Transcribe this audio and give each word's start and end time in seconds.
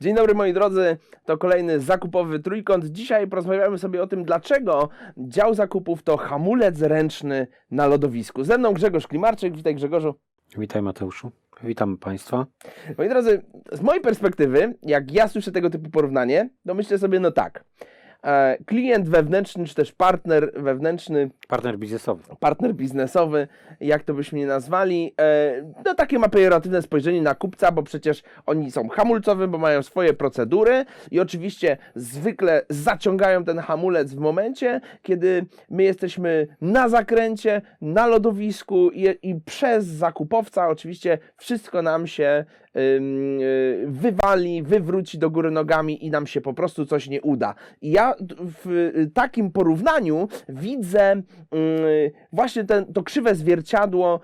Dzień 0.00 0.14
dobry 0.14 0.34
moi 0.34 0.52
drodzy, 0.52 0.96
to 1.24 1.38
kolejny 1.38 1.80
zakupowy 1.80 2.40
trójkąt. 2.40 2.84
Dzisiaj 2.84 3.26
porozmawiamy 3.26 3.78
sobie 3.78 4.02
o 4.02 4.06
tym, 4.06 4.24
dlaczego 4.24 4.88
dział 5.16 5.54
zakupów 5.54 6.02
to 6.02 6.16
hamulec 6.16 6.82
ręczny 6.82 7.46
na 7.70 7.86
lodowisku. 7.86 8.44
Ze 8.44 8.58
mną 8.58 8.72
Grzegorz 8.72 9.06
Klimarczyk, 9.06 9.56
witaj 9.56 9.74
Grzegorzu. 9.74 10.14
Witaj 10.58 10.82
Mateuszu. 10.82 11.30
Witam 11.62 11.98
Państwa. 11.98 12.46
Moi 12.98 13.08
drodzy, 13.08 13.42
z 13.72 13.80
mojej 13.80 14.02
perspektywy, 14.02 14.74
jak 14.82 15.12
ja 15.12 15.28
słyszę 15.28 15.52
tego 15.52 15.70
typu 15.70 15.90
porównanie, 15.90 16.50
to 16.66 16.74
myślę 16.74 16.98
sobie, 16.98 17.20
no 17.20 17.30
tak, 17.30 17.64
klient 18.66 19.08
wewnętrzny, 19.08 19.64
czy 19.64 19.74
też 19.74 19.92
partner 19.92 20.52
wewnętrzny, 20.56 21.30
Partner 21.48 21.78
biznesowy. 21.78 22.22
partner 22.40 22.74
biznesowy, 22.74 23.48
jak 23.80 24.02
to 24.02 24.14
byśmy 24.14 24.38
nie 24.38 24.46
nazwali, 24.46 25.14
e, 25.20 25.62
no 25.84 25.94
takie 25.94 26.18
ma 26.18 26.28
pejoratywne 26.28 26.82
spojrzenie 26.82 27.22
na 27.22 27.34
kupca, 27.34 27.72
bo 27.72 27.82
przecież 27.82 28.22
oni 28.46 28.70
są 28.70 28.88
hamulcowi, 28.88 29.46
bo 29.46 29.58
mają 29.58 29.82
swoje 29.82 30.12
procedury 30.14 30.84
i 31.10 31.20
oczywiście 31.20 31.76
zwykle 31.94 32.62
zaciągają 32.68 33.44
ten 33.44 33.58
hamulec 33.58 34.14
w 34.14 34.18
momencie, 34.18 34.80
kiedy 35.02 35.46
my 35.70 35.82
jesteśmy 35.82 36.46
na 36.60 36.88
zakręcie, 36.88 37.62
na 37.80 38.06
lodowisku 38.06 38.90
i, 38.90 39.08
i 39.22 39.40
przez 39.40 39.84
zakupowca 39.86 40.68
oczywiście 40.68 41.18
wszystko 41.36 41.82
nam 41.82 42.06
się 42.06 42.44
wywali, 43.86 44.62
wywróci 44.62 45.18
do 45.18 45.30
góry 45.30 45.50
nogami 45.50 46.06
i 46.06 46.10
nam 46.10 46.26
się 46.26 46.40
po 46.40 46.54
prostu 46.54 46.86
coś 46.86 47.08
nie 47.08 47.22
uda. 47.22 47.54
I 47.82 47.90
ja 47.90 48.14
w 48.64 48.90
takim 49.14 49.50
porównaniu 49.50 50.28
widzę 50.48 51.12
ym, 51.12 51.22
właśnie 52.32 52.64
ten, 52.64 52.92
to 52.92 53.02
krzywe 53.02 53.34
zwierciadło 53.34 54.20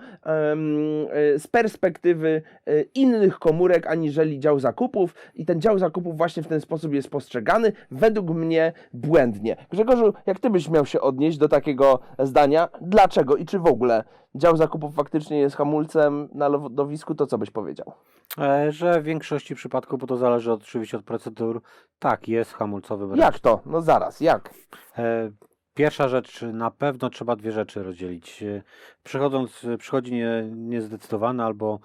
y, 1.35 1.39
z 1.39 1.47
perspektywy 1.47 2.41
y, 2.67 2.89
innych 2.95 3.39
komórek 3.39 3.87
aniżeli 3.87 4.39
dział 4.39 4.59
zakupów 4.59 5.15
i 5.35 5.45
ten 5.45 5.61
dział 5.61 5.79
zakupów 5.79 6.17
właśnie 6.17 6.43
w 6.43 6.47
ten 6.47 6.61
sposób 6.61 6.93
jest 6.93 7.09
postrzegany, 7.09 7.71
według 7.91 8.29
mnie 8.29 8.73
błędnie. 8.93 9.55
Grzegorzu, 9.69 10.13
jak 10.25 10.39
ty 10.39 10.49
byś 10.49 10.69
miał 10.69 10.85
się 10.85 11.01
odnieść 11.01 11.37
do 11.37 11.47
takiego 11.47 11.99
zdania, 12.19 12.69
dlaczego 12.81 13.35
i 13.35 13.45
czy 13.45 13.59
w 13.59 13.65
ogóle 13.65 14.03
dział 14.35 14.57
zakupów 14.57 14.95
faktycznie 14.95 15.39
jest 15.39 15.55
hamulcem 15.55 16.29
na 16.33 16.47
lodowisku, 16.47 17.15
to 17.15 17.27
co 17.27 17.37
byś 17.37 17.51
powiedział? 17.51 17.93
E, 18.37 18.71
że 18.71 19.01
w 19.01 19.03
większości 19.03 19.55
przypadków, 19.55 19.99
bo 19.99 20.07
to 20.07 20.17
zależy 20.17 20.53
oczywiście 20.53 20.97
od 20.97 21.03
procedur, 21.03 21.61
tak, 21.99 22.27
jest 22.27 22.53
hamulcowy 22.53 23.07
wręcz. 23.07 23.21
Jak 23.21 23.39
to? 23.39 23.61
No 23.65 23.81
zaraz, 23.81 24.19
jak? 24.21 24.53
E, 24.97 25.31
Pierwsza 25.73 26.07
rzecz, 26.07 26.45
na 26.53 26.71
pewno 26.71 27.09
trzeba 27.09 27.35
dwie 27.35 27.51
rzeczy 27.51 27.83
rozdzielić. 27.83 28.43
E, 28.43 28.61
Przychodząc, 29.03 29.65
przychodzi 29.79 30.13
nie, 30.13 30.49
niezdecydowany 30.51 31.43
albo 31.43 31.79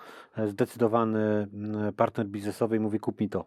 zdecydowany 0.46 1.48
mm, 1.54 1.92
partner 1.92 2.26
biznesowy 2.26 2.76
i 2.76 2.80
mówi 2.80 3.00
kup 3.00 3.20
mi 3.20 3.28
to. 3.28 3.44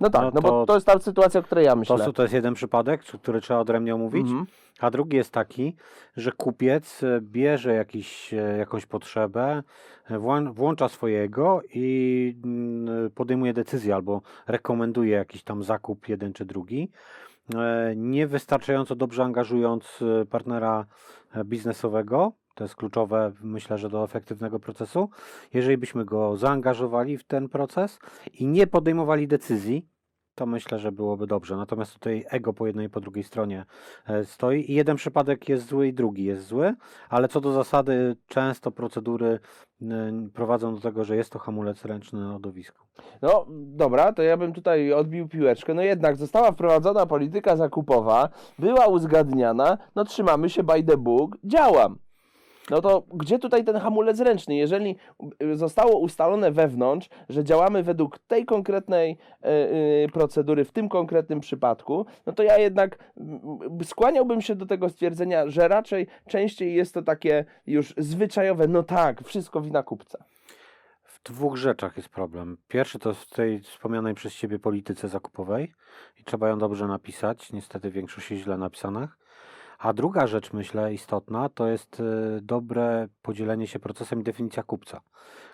No 0.00 0.10
tak, 0.10 0.22
No 0.22 0.30
no, 0.34 0.40
bo 0.40 0.66
to- 0.66 0.74
jest 0.74 0.86
ta 0.86 0.98
sytuacja, 0.98 1.40
o 1.40 1.42
której 1.42 1.64
ja 1.64 1.76
myślę. 1.76 1.98
To, 1.98 2.12
to 2.12 2.22
jest 2.22 2.34
jeden 2.34 2.54
przypadek, 2.54 3.02
który 3.02 3.40
trzeba 3.40 3.60
odrębnie 3.60 3.94
omówić. 3.94 4.26
Mhm. 4.26 4.46
A 4.80 4.90
drugi 4.90 5.16
jest 5.16 5.32
taki, 5.32 5.76
że 6.16 6.32
kupiec 6.32 7.02
e, 7.02 7.20
bierze 7.22 7.74
jakiś, 7.74 8.34
e, 8.34 8.36
jakąś 8.58 8.86
potrzebę, 8.86 9.62
e, 10.10 10.18
włą- 10.18 10.52
włącza 10.52 10.88
swojego 10.88 11.60
i 11.74 12.34
mm, 12.44 13.10
podejmuje 13.10 13.52
decyzję 13.52 13.94
albo 13.94 14.20
rekomenduje 14.46 15.16
jakiś 15.16 15.42
tam 15.42 15.62
zakup 15.62 16.08
jeden 16.08 16.32
czy 16.32 16.44
drugi, 16.44 16.90
niewystarczająco 17.96 18.96
dobrze 18.96 19.24
angażując 19.24 20.04
partnera 20.30 20.86
biznesowego. 21.44 22.32
To 22.58 22.64
jest 22.64 22.76
kluczowe, 22.76 23.32
myślę, 23.42 23.78
że 23.78 23.88
do 23.88 24.04
efektywnego 24.04 24.60
procesu. 24.60 25.10
Jeżeli 25.54 25.78
byśmy 25.78 26.04
go 26.04 26.36
zaangażowali 26.36 27.18
w 27.18 27.24
ten 27.24 27.48
proces 27.48 27.98
i 28.32 28.46
nie 28.46 28.66
podejmowali 28.66 29.28
decyzji, 29.28 29.88
to 30.34 30.46
myślę, 30.46 30.78
że 30.78 30.92
byłoby 30.92 31.26
dobrze. 31.26 31.56
Natomiast 31.56 31.94
tutaj 31.94 32.24
ego 32.30 32.52
po 32.52 32.66
jednej 32.66 32.86
i 32.86 32.90
po 32.90 33.00
drugiej 33.00 33.24
stronie 33.24 33.64
e, 34.06 34.24
stoi 34.24 34.70
i 34.70 34.74
jeden 34.74 34.96
przypadek 34.96 35.48
jest 35.48 35.66
zły 35.66 35.88
i 35.88 35.94
drugi 35.94 36.24
jest 36.24 36.46
zły, 36.46 36.74
ale 37.08 37.28
co 37.28 37.40
do 37.40 37.52
zasady 37.52 38.16
często 38.26 38.70
procedury 38.70 39.38
prowadzą 40.34 40.74
do 40.74 40.80
tego, 40.80 41.04
że 41.04 41.16
jest 41.16 41.32
to 41.32 41.38
hamulec 41.38 41.84
ręczny 41.84 42.20
na 42.20 42.32
lodowisku. 42.32 42.86
No 43.22 43.46
dobra, 43.50 44.12
to 44.12 44.22
ja 44.22 44.36
bym 44.36 44.52
tutaj 44.52 44.92
odbił 44.92 45.28
piłeczkę. 45.28 45.74
No 45.74 45.82
jednak 45.82 46.16
została 46.16 46.52
wprowadzona 46.52 47.06
polityka 47.06 47.56
zakupowa, 47.56 48.28
była 48.58 48.86
uzgadniana, 48.86 49.78
no 49.96 50.04
trzymamy 50.04 50.50
się 50.50 50.62
by 50.62 50.82
the 50.82 50.96
book, 50.96 51.36
działam. 51.44 51.98
No 52.70 52.80
to 52.80 53.02
gdzie 53.14 53.38
tutaj 53.38 53.64
ten 53.64 53.76
hamulec 53.76 54.20
ręczny? 54.20 54.56
Jeżeli 54.56 54.96
y, 55.42 55.56
zostało 55.56 55.98
ustalone 55.98 56.52
wewnątrz, 56.52 57.08
że 57.28 57.44
działamy 57.44 57.82
według 57.82 58.18
tej 58.18 58.44
konkretnej 58.44 59.10
y, 59.10 59.48
y, 60.04 60.08
procedury 60.12 60.64
w 60.64 60.72
tym 60.72 60.88
konkretnym 60.88 61.40
przypadku, 61.40 62.06
no 62.26 62.32
to 62.32 62.42
ja 62.42 62.58
jednak 62.58 62.98
mm, 63.16 63.40
skłaniałbym 63.84 64.40
się 64.40 64.54
do 64.54 64.66
tego 64.66 64.88
stwierdzenia, 64.88 65.50
że 65.50 65.68
raczej 65.68 66.06
częściej 66.26 66.74
jest 66.74 66.94
to 66.94 67.02
takie 67.02 67.44
już 67.66 67.94
zwyczajowe, 67.96 68.68
no 68.68 68.82
tak, 68.82 69.22
wszystko 69.24 69.60
wina 69.60 69.82
kupca. 69.82 70.24
W 71.04 71.22
dwóch 71.22 71.56
rzeczach 71.56 71.96
jest 71.96 72.08
problem. 72.08 72.56
Pierwszy 72.68 72.98
to 72.98 73.14
w 73.14 73.26
tej 73.26 73.60
wspomnianej 73.60 74.14
przez 74.14 74.34
Ciebie 74.34 74.58
polityce 74.58 75.08
zakupowej 75.08 75.72
i 76.20 76.24
trzeba 76.24 76.48
ją 76.48 76.58
dobrze 76.58 76.86
napisać. 76.86 77.52
Niestety 77.52 77.90
większość 77.90 78.30
jest 78.30 78.42
źle 78.42 78.58
napisanych. 78.58 79.18
A 79.78 79.92
druga 79.92 80.26
rzecz, 80.26 80.52
myślę, 80.52 80.94
istotna, 80.94 81.48
to 81.48 81.66
jest 81.66 82.00
y, 82.00 82.04
dobre 82.42 83.08
podzielenie 83.22 83.66
się 83.66 83.78
procesem 83.78 84.20
i 84.20 84.24
definicja 84.24 84.62
kupca. 84.62 85.00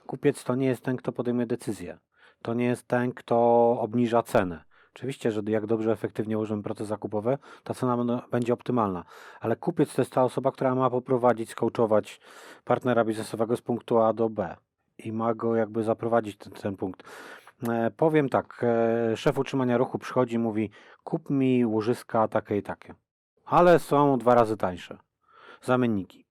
Kupiec 0.07 0.45
to 0.45 0.55
nie 0.55 0.67
jest 0.67 0.83
ten, 0.83 0.97
kto 0.97 1.13
podejmuje 1.13 1.47
decyzję. 1.47 1.99
To 2.43 2.55
nie 2.55 2.65
jest 2.65 2.89
ten, 2.89 3.13
kto 3.13 3.37
obniża 3.81 4.23
cenę. 4.23 4.65
Oczywiście, 4.95 5.33
że 5.33 5.43
jak 5.47 5.67
dobrze, 5.67 5.93
efektywnie 5.93 6.37
ułożymy 6.37 6.63
proces 6.63 6.89
zakupowy, 6.89 7.39
ta 7.65 7.75
cena 7.75 8.27
będzie 8.31 8.53
optymalna. 8.53 9.05
Ale 9.41 9.57
kupiec 9.57 9.95
to 9.95 10.03
jest 10.03 10.13
ta 10.13 10.25
osoba, 10.25 10.53
która 10.53 10.75
ma 10.75 10.91
poprowadzić, 10.91 11.51
skołczować 11.51 12.21
partnera 12.65 13.05
biznesowego 13.05 13.57
z 13.57 13.63
punktu 13.63 13.99
A 13.99 14.13
do 14.13 14.29
B 14.29 14.57
i 14.99 15.13
ma 15.13 15.35
go 15.35 15.57
jakby 15.57 15.83
zaprowadzić 15.83 16.37
ten, 16.37 16.53
ten 16.53 16.77
punkt. 16.77 17.03
E, 17.69 17.91
powiem 17.91 18.29
tak, 18.29 18.65
e, 18.65 19.17
szef 19.17 19.39
utrzymania 19.39 19.79
ruchu 19.79 19.99
przychodzi 19.99 20.35
i 20.35 20.39
mówi 20.39 20.71
kup 21.05 21.31
mi 21.31 21.67
łożyska 21.67 22.29
takie 22.29 22.57
i 22.57 22.63
takie, 22.63 22.95
ale 23.45 23.79
są 23.79 24.19
dwa 24.19 24.35
razy 24.35 24.57
tańsze. 24.57 24.99
Zamienniki. 25.63 26.27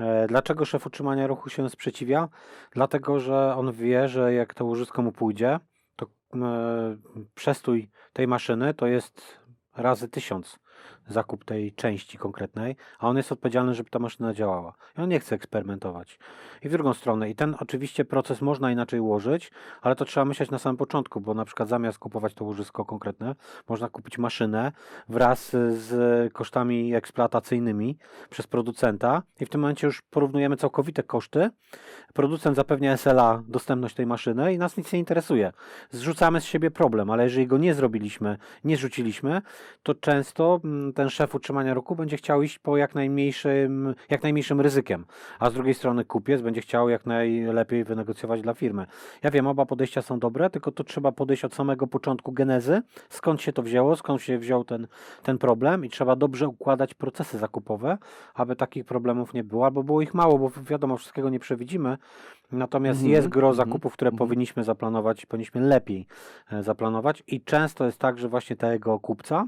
E, 0.00 0.26
dlaczego 0.26 0.64
szef 0.64 0.86
utrzymania 0.86 1.26
ruchu 1.26 1.50
się 1.50 1.70
sprzeciwia? 1.70 2.28
Dlatego, 2.72 3.20
że 3.20 3.54
on 3.56 3.72
wie, 3.72 4.08
że 4.08 4.34
jak 4.34 4.54
to 4.54 4.64
łożysko 4.64 5.02
mu 5.02 5.12
pójdzie, 5.12 5.60
to 5.96 6.06
e, 6.34 6.96
przestój 7.34 7.90
tej 8.12 8.26
maszyny 8.28 8.74
to 8.74 8.86
jest 8.86 9.40
razy 9.76 10.08
tysiąc 10.08 10.58
zakup 11.10 11.44
tej 11.44 11.72
części 11.72 12.18
konkretnej, 12.18 12.76
a 12.98 13.08
on 13.08 13.16
jest 13.16 13.32
odpowiedzialny, 13.32 13.74
żeby 13.74 13.90
ta 13.90 13.98
maszyna 13.98 14.34
działała. 14.34 14.74
I 14.98 15.00
on 15.00 15.08
nie 15.08 15.20
chce 15.20 15.34
eksperymentować. 15.34 16.18
I 16.62 16.68
w 16.68 16.72
drugą 16.72 16.94
stronę, 16.94 17.30
i 17.30 17.34
ten 17.34 17.56
oczywiście 17.60 18.04
proces 18.04 18.42
można 18.42 18.70
inaczej 18.70 19.00
ułożyć, 19.00 19.52
ale 19.82 19.96
to 19.96 20.04
trzeba 20.04 20.24
myśleć 20.24 20.50
na 20.50 20.58
samym 20.58 20.76
początku, 20.76 21.20
bo 21.20 21.34
na 21.34 21.44
przykład 21.44 21.68
zamiast 21.68 21.98
kupować 21.98 22.34
to 22.34 22.44
łożysko 22.44 22.84
konkretne, 22.84 23.34
można 23.68 23.88
kupić 23.88 24.18
maszynę 24.18 24.72
wraz 25.08 25.50
z 25.70 26.32
kosztami 26.32 26.94
eksploatacyjnymi 26.94 27.98
przez 28.30 28.46
producenta 28.46 29.22
i 29.40 29.46
w 29.46 29.48
tym 29.48 29.60
momencie 29.60 29.86
już 29.86 30.02
porównujemy 30.02 30.56
całkowite 30.56 31.02
koszty. 31.02 31.50
Producent 32.14 32.56
zapewnia 32.56 32.96
SLA 32.96 33.42
dostępność 33.48 33.94
tej 33.94 34.06
maszyny 34.06 34.54
i 34.54 34.58
nas 34.58 34.76
nic 34.76 34.92
nie 34.92 34.98
interesuje. 34.98 35.52
Zrzucamy 35.90 36.40
z 36.40 36.44
siebie 36.44 36.70
problem, 36.70 37.10
ale 37.10 37.24
jeżeli 37.24 37.46
go 37.46 37.58
nie 37.58 37.74
zrobiliśmy, 37.74 38.38
nie 38.64 38.76
zrzuciliśmy, 38.76 39.42
to 39.82 39.94
często 39.94 40.60
mm, 40.64 40.92
ten 41.00 41.10
szef 41.10 41.34
utrzymania 41.34 41.74
ruchu 41.74 41.96
będzie 41.96 42.16
chciał 42.16 42.42
iść 42.42 42.58
po 42.58 42.76
jak 42.76 42.94
najmniejszym, 42.94 43.94
jak 44.10 44.22
najmniejszym 44.22 44.60
ryzykiem, 44.60 45.04
a 45.38 45.50
z 45.50 45.54
drugiej 45.54 45.74
strony 45.74 46.04
kupiec 46.04 46.42
będzie 46.42 46.60
chciał 46.60 46.88
jak 46.88 47.06
najlepiej 47.06 47.84
wynegocjować 47.84 48.42
dla 48.42 48.54
firmy. 48.54 48.86
Ja 49.22 49.30
wiem, 49.30 49.46
oba 49.46 49.66
podejścia 49.66 50.02
są 50.02 50.18
dobre, 50.18 50.50
tylko 50.50 50.72
to 50.72 50.84
trzeba 50.84 51.12
podejść 51.12 51.44
od 51.44 51.54
samego 51.54 51.86
początku 51.86 52.32
genezy, 52.32 52.82
skąd 53.08 53.42
się 53.42 53.52
to 53.52 53.62
wzięło, 53.62 53.96
skąd 53.96 54.22
się 54.22 54.38
wziął 54.38 54.64
ten, 54.64 54.86
ten 55.22 55.38
problem 55.38 55.84
i 55.84 55.88
trzeba 55.88 56.16
dobrze 56.16 56.48
układać 56.48 56.94
procesy 56.94 57.38
zakupowe, 57.38 57.98
aby 58.34 58.56
takich 58.56 58.84
problemów 58.84 59.34
nie 59.34 59.44
było, 59.44 59.64
albo 59.64 59.82
było 59.82 60.02
ich 60.02 60.14
mało, 60.14 60.38
bo 60.38 60.50
wiadomo, 60.70 60.96
wszystkiego 60.96 61.30
nie 61.30 61.38
przewidzimy, 61.38 61.98
natomiast 62.52 63.00
Mhm, 63.00 63.12
jest 63.12 63.28
gro 63.28 63.48
mhm, 63.48 63.56
zakupów, 63.56 63.92
które 63.92 64.08
mhm. 64.08 64.18
powinniśmy 64.18 64.64
zaplanować 64.64 65.24
i 65.24 65.26
powinniśmy 65.26 65.60
lepiej 65.60 66.06
e, 66.52 66.62
zaplanować 66.62 67.22
i 67.26 67.40
często 67.40 67.86
jest 67.86 67.98
tak, 67.98 68.18
że 68.18 68.28
właśnie 68.28 68.56
tego 68.56 68.98
kupca 68.98 69.46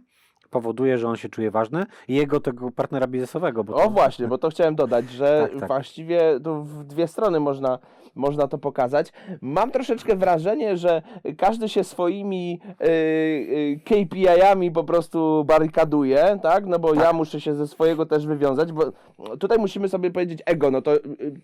powoduje, 0.57 0.99
że 0.99 1.09
on 1.09 1.17
się 1.17 1.29
czuje 1.29 1.51
ważny 1.51 1.87
i 2.09 2.15
jego 2.15 2.41
tego 2.41 2.71
partnera 2.71 3.07
biznesowego. 3.07 3.65
Bo 3.65 3.75
O 3.75 3.81
to- 3.83 3.91
właśnie, 3.91 4.29
bo 4.29 4.39
to 4.39 4.49
chciałem 4.49 4.75
dodać, 4.75 5.11
że 5.11 5.29
Tak, 5.51 5.61
tak. 5.61 5.69
właściwie 5.69 6.41
tu 6.45 6.63
w 6.63 6.85
dwie 6.85 7.09
strony 7.09 7.41
można, 7.41 7.79
można 8.15 8.49
to 8.49 8.59
pokazać. 8.59 9.13
Mam 9.41 9.71
troszeczkę 9.71 10.17
wrażenie, 10.17 10.77
że 10.77 11.03
każdy 11.39 11.69
się 11.69 11.85
swoimi 11.85 12.61
y, 12.81 12.85
y, 12.87 13.81
KPI-ami 13.85 14.71
po 14.71 14.85
prostu 14.85 15.45
barykaduje, 15.45 16.39
tak? 16.43 16.67
No 16.67 16.79
bo 16.79 16.95
ja 16.95 17.13
muszę 17.13 17.41
się 17.41 17.55
ze 17.55 17.67
swojego 17.67 18.07
też 18.07 18.27
wywiązać, 18.27 18.73
bo 18.73 18.83
tutaj 19.41 19.59
musimy 19.59 19.89
sobie 19.89 20.11
powiedzieć 20.11 20.43
ego, 20.47 20.71
no 20.71 20.83
to, 20.83 20.93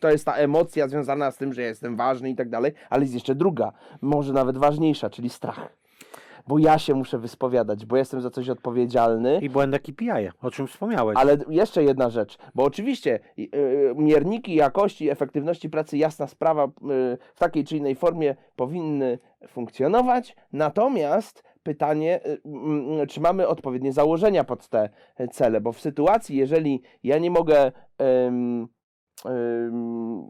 to 0.00 0.10
jest 0.10 0.24
ta 0.24 0.32
emocja 0.34 0.88
związana 0.88 1.30
z 1.30 1.36
tym, 1.36 1.52
że 1.52 1.62
jestem 1.62 1.96
ważny 1.96 2.30
i 2.30 2.34
tak 2.34 2.48
dalej, 2.48 2.72
ale 2.90 3.02
jest 3.02 3.14
jeszcze 3.14 3.34
druga, 3.34 3.72
może 4.00 4.32
nawet 4.32 4.58
ważniejsza, 4.58 5.10
czyli 5.10 5.28
strach. 5.30 5.68
Bo 6.48 6.58
ja 6.58 6.78
się 6.78 6.94
muszę 6.94 7.18
wyspowiadać, 7.18 7.86
bo 7.86 7.96
jestem 7.96 8.20
za 8.20 8.30
coś 8.30 8.48
odpowiedzialny. 8.48 9.38
I 9.42 9.50
błędne 9.50 9.78
KPI, 9.78 10.28
o 10.42 10.50
czym 10.50 10.66
wspomniałeś. 10.66 11.16
Ale 11.18 11.36
jeszcze 11.48 11.84
jedna 11.84 12.10
rzecz, 12.10 12.38
bo 12.54 12.64
oczywiście 12.64 13.20
y, 13.38 13.42
y, 13.42 13.94
mierniki 13.96 14.54
jakości 14.54 15.04
i 15.04 15.10
efektywności 15.10 15.70
pracy, 15.70 15.98
jasna 15.98 16.26
sprawa, 16.26 16.64
y, 16.64 16.68
w 17.34 17.38
takiej 17.38 17.64
czy 17.64 17.76
innej 17.76 17.94
formie 17.94 18.36
powinny 18.56 19.18
funkcjonować, 19.48 20.36
natomiast 20.52 21.42
pytanie, 21.62 22.20
y, 22.26 22.40
mm, 22.44 23.06
czy 23.06 23.20
mamy 23.20 23.48
odpowiednie 23.48 23.92
założenia 23.92 24.44
pod 24.44 24.68
te 24.68 24.88
cele, 25.32 25.60
bo 25.60 25.72
w 25.72 25.80
sytuacji, 25.80 26.36
jeżeli 26.36 26.82
ja 27.02 27.18
nie 27.18 27.30
mogę 27.30 27.72
ym, 28.26 28.68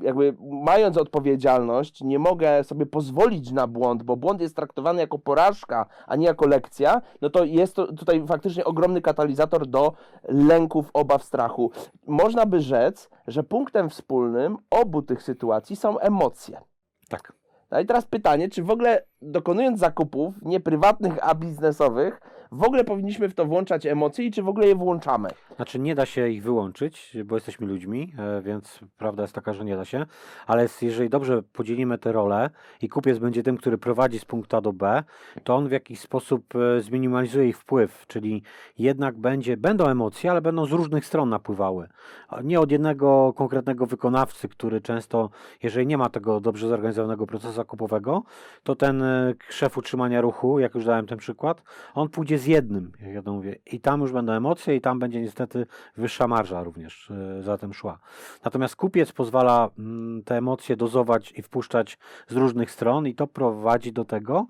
jakby 0.03 0.37
mając 0.41 0.97
odpowiedzialność, 0.97 2.03
nie 2.03 2.19
mogę 2.19 2.65
sobie 2.65 2.87
pozwolić 2.87 3.53
na 3.53 3.67
błąd, 3.67 4.03
bo 4.03 4.17
błąd 4.17 4.41
jest 4.41 4.57
traktowany 4.57 5.01
jako 5.01 5.19
porażka, 5.19 5.87
a 6.07 6.17
nie 6.17 6.27
jako 6.27 6.47
lekcja, 6.47 7.03
no 7.21 7.31
to 7.31 7.45
jest 7.45 7.77
to 7.77 7.93
tutaj 7.93 8.27
faktycznie 8.27 8.65
ogromny 8.65 9.01
katalizator 9.01 9.67
do 9.67 9.93
lęków, 10.29 10.91
obaw, 10.95 11.25
strachu. 11.25 11.71
Można 12.07 12.47
by 12.47 12.61
rzec, 12.61 13.11
że 13.27 13.43
punktem 13.43 13.91
wspólnym 13.91 14.57
obu 14.71 15.03
tych 15.03 15.23
sytuacji 15.23 15.77
są 15.77 15.99
emocje. 15.99 16.61
Tak. 17.09 17.33
No 17.71 17.81
i 17.81 17.87
teraz 17.87 18.07
pytanie, 18.07 18.49
czy 18.49 18.63
w 18.63 18.71
ogóle 18.71 19.03
dokonując 19.23 19.79
zakupów, 19.79 20.35
nie 20.43 20.61
prywatnych, 20.61 21.19
a 21.23 21.35
biznesowych, 21.35 22.21
w 22.53 22.63
ogóle 22.63 22.85
powinniśmy 22.85 23.29
w 23.29 23.35
to 23.35 23.45
włączać 23.45 23.87
emocje 23.87 24.25
i 24.25 24.31
czy 24.31 24.43
w 24.43 24.49
ogóle 24.49 24.67
je 24.67 24.75
włączamy? 24.75 25.29
Znaczy 25.57 25.79
nie 25.79 25.95
da 25.95 26.07
się 26.07 26.29
ich 26.29 26.43
wyłączyć, 26.43 27.17
bo 27.25 27.35
jesteśmy 27.35 27.67
ludźmi, 27.67 28.13
e, 28.19 28.43
więc 28.43 28.81
prawda 28.99 29.23
jest 29.23 29.35
taka, 29.35 29.53
że 29.53 29.65
nie 29.65 29.77
da 29.77 29.85
się, 29.85 30.07
ale 30.47 30.69
jeżeli 30.83 31.11
dobrze 31.11 31.43
podzielimy 31.43 31.99
te 31.99 32.13
role 32.13 32.51
i 32.83 32.89
kupiec 32.89 33.19
będzie 33.19 33.43
tym, 33.43 33.57
który 33.57 33.79
prowadzi 33.79 34.19
z 34.19 34.25
punktu 34.25 34.57
A 34.57 34.61
do 34.61 34.73
B, 34.73 35.03
to 35.45 35.57
on 35.57 35.69
w 35.69 35.73
jakiś 35.73 36.01
sposób 36.01 36.55
e, 36.57 36.81
zminimalizuje 36.81 37.49
ich 37.49 37.59
wpływ, 37.59 38.05
czyli 38.07 38.43
jednak 38.79 39.19
będzie, 39.19 39.57
będą 39.57 39.87
emocje, 39.87 40.31
ale 40.31 40.41
będą 40.41 40.67
z 40.67 40.73
różnych 40.73 41.07
stron 41.07 41.29
napływały. 41.29 41.89
Nie 42.45 42.61
od 42.61 42.73
jednego 42.73 43.33
konkretnego 43.37 43.87
wykonawcy, 43.87 44.49
który 44.49 44.81
często, 44.81 45.31
jeżeli 45.63 45.87
nie 45.87 45.99
ma 45.99 46.09
tego 46.09 46.41
dobrze 46.41 46.69
zorganizowanego 46.69 47.27
procesu 47.27 47.53
zakupowego, 47.53 48.23
to 48.63 48.77
ten 48.77 49.03
e, 49.03 49.35
szef 49.49 49.79
utrzymania 49.79 50.21
ruchu, 50.21 50.59
jak 50.59 50.75
już 50.75 50.85
dałem 50.85 51.07
ten 51.07 51.19
przykład, 51.19 51.63
on 51.95 52.09
pójdzie 52.09 52.38
z 52.39 52.47
jednym, 52.47 52.93
jak 53.01 53.15
ja 53.15 53.23
to 53.23 53.33
mówię, 53.33 53.57
i 53.73 53.81
tam 53.81 54.01
już 54.01 54.13
będą 54.13 54.33
emocje, 54.33 54.77
i 54.77 54.81
tam 54.81 54.99
będzie 54.99 55.21
niestety 55.21 55.67
wyższa 55.97 56.29
marża 56.29 56.63
również 56.63 57.11
e, 57.11 57.43
za 57.43 57.59
tym 57.59 57.75
szła. 57.75 57.99
Natomiast 58.45 58.77
kupiec 58.77 59.13
pozwala 59.13 59.71
mm, 59.79 60.23
te 60.23 60.37
emocje 60.37 60.77
dozować 60.77 61.33
i 61.37 61.43
wpuszczać 61.43 61.99
z 62.29 62.37
różnych 62.37 62.71
stron, 62.71 63.07
i 63.07 63.15
to 63.15 63.27
prowadzi 63.27 63.93
do 63.93 64.05
tego, 64.05 64.47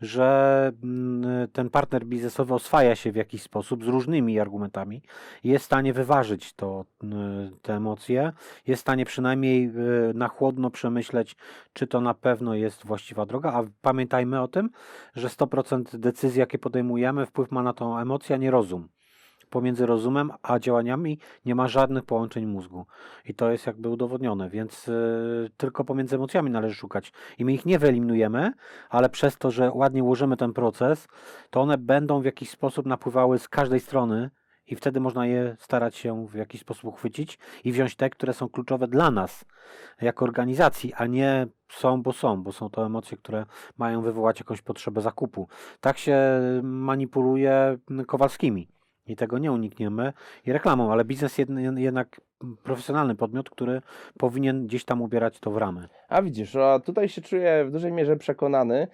że 0.00 0.72
mm, 0.82 1.48
ten 1.48 1.70
partner 1.70 2.04
biznesowy 2.04 2.54
oswaja 2.54 2.96
się 2.96 3.12
w 3.12 3.16
jakiś 3.16 3.42
sposób 3.42 3.84
z 3.84 3.88
różnymi 3.88 4.40
argumentami 4.40 5.02
jest 5.44 5.62
w 5.62 5.66
stanie 5.66 5.92
wyważyć 5.92 6.54
to, 6.54 6.84
mm, 7.02 7.56
te 7.62 7.74
emocje, 7.74 8.32
jest 8.66 8.80
w 8.80 8.86
stanie 8.86 9.04
przynajmniej 9.04 9.64
e, 9.64 9.70
na 10.14 10.28
chłodno 10.28 10.70
przemyśleć, 10.70 11.36
czy 11.72 11.86
to 11.86 12.00
na 12.00 12.14
pewno 12.14 12.54
jest 12.54 12.86
właściwa 12.86 13.26
droga, 13.26 13.52
a 13.52 13.64
pamiętajmy 13.82 14.40
o 14.40 14.48
tym, 14.48 14.70
że 15.14 15.28
100% 15.28 15.98
decyzji, 15.98 16.40
jakie 16.40 16.58
podejmujemy, 16.58 17.26
wpływ 17.32 17.50
ma 17.50 17.62
na 17.62 17.72
tą 17.72 17.98
emocję, 17.98 18.36
a 18.36 18.38
nie 18.38 18.50
rozum. 18.50 18.88
Pomiędzy 19.50 19.86
rozumem 19.86 20.32
a 20.42 20.58
działaniami 20.58 21.18
nie 21.44 21.54
ma 21.54 21.68
żadnych 21.68 22.04
połączeń 22.04 22.46
mózgu. 22.46 22.86
I 23.24 23.34
to 23.34 23.50
jest 23.50 23.66
jakby 23.66 23.88
udowodnione, 23.88 24.50
więc 24.50 24.88
y, 24.88 25.50
tylko 25.56 25.84
pomiędzy 25.84 26.16
emocjami 26.16 26.50
należy 26.50 26.74
szukać. 26.74 27.12
I 27.38 27.44
my 27.44 27.52
ich 27.52 27.66
nie 27.66 27.78
wyeliminujemy, 27.78 28.52
ale 28.90 29.08
przez 29.08 29.38
to, 29.38 29.50
że 29.50 29.70
ładnie 29.74 30.04
ułożymy 30.04 30.36
ten 30.36 30.52
proces, 30.52 31.08
to 31.50 31.60
one 31.60 31.78
będą 31.78 32.20
w 32.20 32.24
jakiś 32.24 32.50
sposób 32.50 32.86
napływały 32.86 33.38
z 33.38 33.48
każdej 33.48 33.80
strony 33.80 34.30
i 34.72 34.76
wtedy 34.76 35.00
można 35.00 35.26
je 35.26 35.56
starać 35.58 35.96
się 35.96 36.26
w 36.26 36.34
jakiś 36.34 36.60
sposób 36.60 36.84
uchwycić 36.84 37.38
i 37.64 37.72
wziąć 37.72 37.96
te, 37.96 38.10
które 38.10 38.32
są 38.32 38.48
kluczowe 38.48 38.88
dla 38.88 39.10
nas 39.10 39.44
jako 40.00 40.24
organizacji, 40.24 40.94
a 40.94 41.06
nie 41.06 41.46
są, 41.68 42.02
bo 42.02 42.12
są, 42.12 42.42
bo 42.42 42.52
są 42.52 42.70
to 42.70 42.86
emocje, 42.86 43.16
które 43.16 43.46
mają 43.78 44.02
wywołać 44.02 44.40
jakąś 44.40 44.62
potrzebę 44.62 45.00
zakupu. 45.00 45.48
Tak 45.80 45.98
się 45.98 46.18
manipuluje 46.62 47.78
Kowalskimi 48.06 48.68
i 49.06 49.16
tego 49.16 49.38
nie 49.38 49.52
unikniemy 49.52 50.12
i 50.46 50.52
reklamą, 50.52 50.92
ale 50.92 51.04
biznes 51.04 51.38
jed- 51.38 51.78
jednak 51.78 52.20
profesjonalny 52.62 53.14
podmiot, 53.14 53.50
który 53.50 53.82
powinien 54.18 54.66
gdzieś 54.66 54.84
tam 54.84 55.02
ubierać 55.02 55.40
to 55.40 55.50
w 55.50 55.56
ramy. 55.56 55.88
A 56.08 56.22
widzisz, 56.22 56.56
a 56.56 56.80
tutaj 56.80 57.08
się 57.08 57.22
czuję 57.22 57.64
w 57.64 57.70
dużej 57.70 57.92
mierze 57.92 58.16
przekonany, 58.16 58.88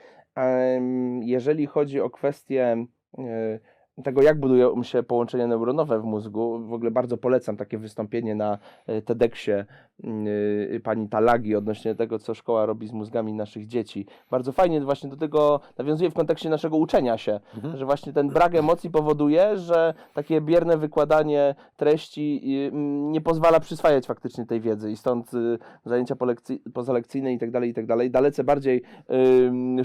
jeżeli 1.22 1.66
chodzi 1.66 2.00
o 2.00 2.10
kwestię 2.10 2.86
e, 3.18 3.58
tego, 4.02 4.22
jak 4.22 4.40
budują 4.40 4.82
się 4.82 5.02
połączenia 5.02 5.46
neuronowe 5.46 6.00
w 6.00 6.04
mózgu. 6.04 6.58
W 6.58 6.72
ogóle 6.72 6.90
bardzo 6.90 7.16
polecam 7.16 7.56
takie 7.56 7.78
wystąpienie 7.78 8.34
na 8.34 8.58
e, 8.86 9.02
TEDxie 9.02 9.66
pani 10.84 11.08
Talagi 11.08 11.56
odnośnie 11.56 11.94
tego, 11.94 12.18
co 12.18 12.34
szkoła 12.34 12.66
robi 12.66 12.86
z 12.88 12.92
mózgami 12.92 13.32
naszych 13.32 13.66
dzieci. 13.66 14.06
Bardzo 14.30 14.52
fajnie 14.52 14.80
właśnie 14.80 15.10
do 15.10 15.16
tego 15.16 15.60
nawiązuje 15.78 16.10
w 16.10 16.14
kontekście 16.14 16.50
naszego 16.50 16.76
uczenia 16.76 17.18
się, 17.18 17.40
Mhm. 17.56 17.76
że 17.76 17.84
właśnie 17.86 18.12
ten 18.12 18.28
brak 18.28 18.54
emocji 18.54 18.90
powoduje, 18.90 19.56
że 19.56 19.94
takie 20.14 20.40
bierne 20.40 20.76
wykładanie 20.78 21.54
treści 21.76 22.40
y, 22.68 22.70
nie 23.10 23.20
pozwala 23.20 23.60
przyswajać 23.60 24.06
faktycznie 24.06 24.46
tej 24.46 24.60
wiedzy 24.60 24.90
i 24.90 24.96
stąd 24.96 25.34
y, 25.34 25.58
zajęcia 25.84 26.16
pozalekcyjne 26.74 27.32
i 27.32 27.38
tak 27.38 27.50
dalej, 27.50 27.70
i 27.70 27.74
tak 27.74 27.86
dalej, 27.86 28.10
dalece 28.10 28.44
bardziej 28.44 28.82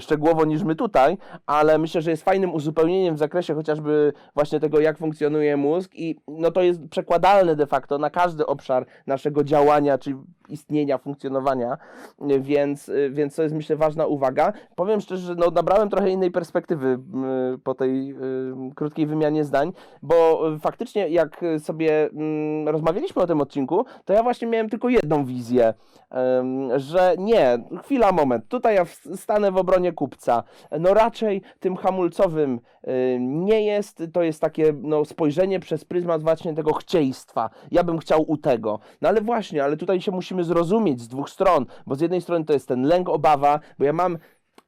szczegółowo 0.00 0.44
niż 0.44 0.62
my 0.62 0.74
tutaj, 0.76 1.18
ale 1.46 1.78
myślę, 1.78 2.02
że 2.02 2.10
jest 2.10 2.22
fajnym 2.24 2.54
uzupełnieniem 2.54 3.14
w 3.14 3.18
zakresie 3.18 3.54
chociażby 3.54 4.12
właśnie 4.34 4.60
tego, 4.60 4.80
jak 4.80 4.98
funkcjonuje 4.98 5.56
mózg 5.56 5.90
i 5.94 6.16
no 6.28 6.50
to 6.50 6.62
jest 6.62 6.88
przekładalne 6.88 7.56
de 7.56 7.66
facto 7.66 7.98
na 7.98 8.10
każdy 8.10 8.46
obszar 8.46 8.86
naszego 9.06 9.44
działania, 9.44 9.98
czy 10.04 10.14
istnienia, 10.48 10.98
funkcjonowania, 10.98 11.76
więc, 12.40 12.90
więc 13.10 13.36
to 13.36 13.42
jest 13.42 13.54
myślę 13.54 13.76
ważna 13.76 14.06
uwaga. 14.06 14.52
Powiem 14.76 15.00
szczerze, 15.00 15.26
że 15.26 15.34
no, 15.34 15.50
nabrałem 15.50 15.90
trochę 15.90 16.10
innej 16.10 16.30
perspektywy 16.30 16.98
po 17.64 17.74
tej 17.74 18.14
krótkiej 18.74 19.06
wymianie 19.06 19.44
zdań, 19.44 19.72
bo 20.02 20.42
faktycznie 20.60 21.08
jak 21.08 21.40
sobie 21.58 22.10
rozmawialiśmy 22.66 23.22
o 23.22 23.26
tym 23.26 23.40
odcinku, 23.40 23.84
to 24.04 24.12
ja 24.12 24.22
właśnie 24.22 24.48
miałem 24.48 24.68
tylko 24.68 24.88
jedną 24.88 25.24
wizję, 25.24 25.74
że 26.76 27.14
nie, 27.18 27.58
chwila, 27.82 28.12
moment, 28.12 28.48
tutaj 28.48 28.74
ja 28.74 28.84
stanę 29.14 29.52
w 29.52 29.56
obronie 29.56 29.92
kupca. 29.92 30.42
No 30.80 30.94
raczej 30.94 31.42
tym 31.60 31.76
hamulcowym 31.76 32.60
nie 33.18 33.64
jest, 33.64 34.02
to 34.12 34.22
jest 34.22 34.40
takie 34.40 34.74
no, 34.82 35.04
spojrzenie 35.04 35.60
przez 35.60 35.84
pryzmat 35.84 36.22
właśnie 36.22 36.54
tego 36.54 36.72
chcieństwa. 36.74 37.50
Ja 37.70 37.84
bym 37.84 37.98
chciał 37.98 38.24
u 38.30 38.36
tego. 38.36 38.78
No 39.00 39.08
ale 39.08 39.20
właśnie, 39.20 39.64
ale 39.64 39.76
tutaj 39.76 40.00
się 40.00 40.12
musimy 40.12 40.33
zrozumieć 40.42 41.00
z 41.00 41.08
dwóch 41.08 41.30
stron, 41.30 41.66
bo 41.86 41.94
z 41.94 42.00
jednej 42.00 42.20
strony 42.20 42.44
to 42.44 42.52
jest 42.52 42.68
ten 42.68 42.82
lęk, 42.82 43.08
obawa, 43.08 43.60
bo 43.78 43.84
ja 43.84 43.92
mam 43.92 44.18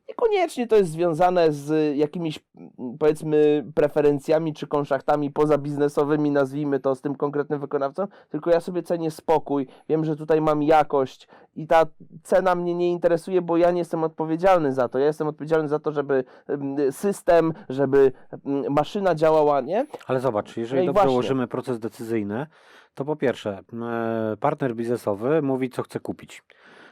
Niekoniecznie 0.09 0.67
to 0.67 0.77
jest 0.77 0.91
związane 0.91 1.53
z 1.53 1.97
jakimiś, 1.97 2.41
mm, 2.57 2.99
powiedzmy, 2.99 3.65
preferencjami 3.75 4.55
czy 4.55 4.67
konszachtami 4.67 5.31
pozabiznesowymi, 5.31 6.31
nazwijmy 6.31 6.81
to, 6.81 6.95
z 6.95 7.01
tym 7.01 7.15
konkretnym 7.15 7.61
wykonawcą, 7.61 8.07
tylko 8.29 8.51
ja 8.51 8.61
sobie 8.61 8.83
cenię 8.83 9.11
spokój, 9.11 9.67
wiem, 9.89 10.05
że 10.05 10.17
tutaj 10.17 10.41
mam 10.41 10.63
jakość 10.63 11.29
i 11.57 11.67
ta 11.67 11.87
cena 12.23 12.55
mnie 12.55 12.75
nie 12.75 12.91
interesuje, 12.93 13.43
bo 13.43 13.57
ja 13.57 13.71
nie 13.71 13.79
jestem 13.79 14.05
odpowiedzialny 14.05 14.73
za 14.73 14.89
to. 14.89 14.99
Ja 14.99 15.07
jestem 15.07 15.29
odpowiedzialny 15.29 15.69
za 15.69 15.79
to, 15.79 15.93
żeby 15.93 16.25
mm, 16.49 16.93
system, 16.93 17.53
żeby 17.69 18.13
mm, 18.47 18.73
maszyna 18.73 19.15
działała, 19.15 19.61
nie? 19.61 19.87
Ale 20.07 20.21
zobacz, 20.21 20.57
jeżeli 20.57 20.81
No 20.81 20.87
dobrze 20.87 20.93
właśnie. 21.03 21.13
ułożymy 21.13 21.47
proces 21.49 21.79
decyzyjny, 21.79 22.47
to 22.95 23.05
po 23.05 23.17
pierwsze, 23.17 23.59
e, 23.83 24.37
partner 24.41 24.75
biznesowy 24.75 25.43
mówi, 25.43 25.71
co 25.71 25.83
chce 25.83 26.01
kupić. 26.01 26.43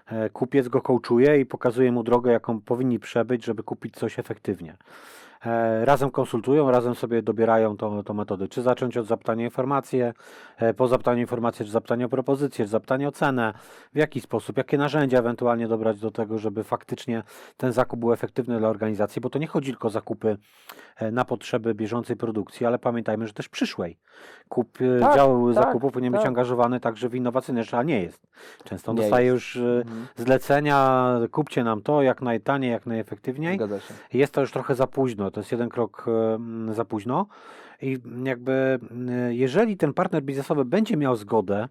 E, 0.06 0.30
Kupiec 0.30 0.68
go 0.68 0.80
coachuje 0.80 1.40
i 1.40 1.46
pokazuje 1.46 1.92
mu 1.92 2.02
drogę, 2.02 2.32
jaką 2.32 2.60
powinni 2.60 2.98
przebyć, 2.98 3.44
żeby 3.44 3.62
kupić 3.62 3.94
coś 3.94 4.18
efektywnie. 4.18 4.76
E, 5.46 5.84
razem 5.84 6.10
konsultują, 6.10 6.70
razem 6.70 6.94
sobie 6.94 7.22
dobierają 7.22 7.76
tą, 7.76 8.04
tą 8.04 8.14
metodę. 8.14 8.48
Czy 8.48 8.62
zacząć 8.62 8.96
od 8.96 9.06
zapytania 9.06 9.44
informacji, 9.44 10.00
e, 10.56 10.74
po 10.74 10.88
zapytaniu 10.88 11.20
informacji, 11.20 11.64
czy 11.66 11.70
zapytania 11.72 12.06
o 12.06 12.08
propozycję, 12.08 12.64
czy 12.64 12.70
zapytania 12.70 13.08
o 13.08 13.12
cenę, 13.12 13.54
w 13.94 13.96
jaki 13.98 14.20
sposób, 14.20 14.56
jakie 14.56 14.78
narzędzia 14.78 15.18
ewentualnie 15.18 15.68
dobrać 15.68 16.00
do 16.00 16.10
tego, 16.10 16.38
żeby 16.38 16.64
faktycznie 16.64 17.22
ten 17.56 17.72
zakup 17.72 18.00
był 18.00 18.12
efektywny 18.12 18.58
dla 18.58 18.68
organizacji, 18.68 19.20
bo 19.20 19.30
to 19.30 19.38
nie 19.38 19.46
chodzi 19.46 19.70
tylko 19.70 19.88
o 19.88 19.90
zakupy 19.90 20.36
e, 20.96 21.10
na 21.10 21.24
potrzeby 21.24 21.74
bieżącej 21.74 22.16
produkcji, 22.16 22.66
ale 22.66 22.78
pamiętajmy, 22.78 23.26
że 23.26 23.32
też 23.32 23.48
przyszłej. 23.48 23.98
Kup, 24.48 24.78
Tak, 25.00 25.14
dział 25.14 25.54
tak, 25.54 25.64
zakupów 25.64 25.92
powinien 25.92 26.12
być 26.12 26.20
tak. 26.20 26.28
angażowany 26.28 26.80
także 26.80 27.08
w 27.08 27.14
innowacyjne 27.14 27.64
rzeczy, 27.64 27.76
a 27.76 27.82
nie 27.82 28.02
jest. 28.02 28.26
Często 28.64 28.92
Nie 28.92 29.00
dostaje 29.00 29.26
jest. 29.26 29.34
już 29.34 29.56
Mhm. 29.56 30.06
zlecenia, 30.16 31.10
kupcie 31.30 31.64
nam 31.64 31.82
to 31.82 32.02
jak 32.02 32.22
najtaniej, 32.22 32.70
jak 32.70 32.86
najefektywniej. 32.86 33.58
Jest 34.12 34.32
to 34.34 34.40
już 34.40 34.52
trochę 34.52 34.74
za 34.74 34.86
późno, 34.86 35.30
to 35.34 35.40
jest 35.40 35.52
jeden 35.52 35.68
krok 35.68 36.06
em, 36.08 36.74
za 36.74 36.84
późno. 36.84 37.26
I 37.82 37.98
jakby, 38.24 38.78
y, 39.28 39.34
jeżeli 39.34 39.76
ten 39.76 39.94
partner 39.94 40.22
biznesowy 40.22 40.64
będzie 40.64 40.96
miał 40.96 41.16
zgodę, 41.16 41.68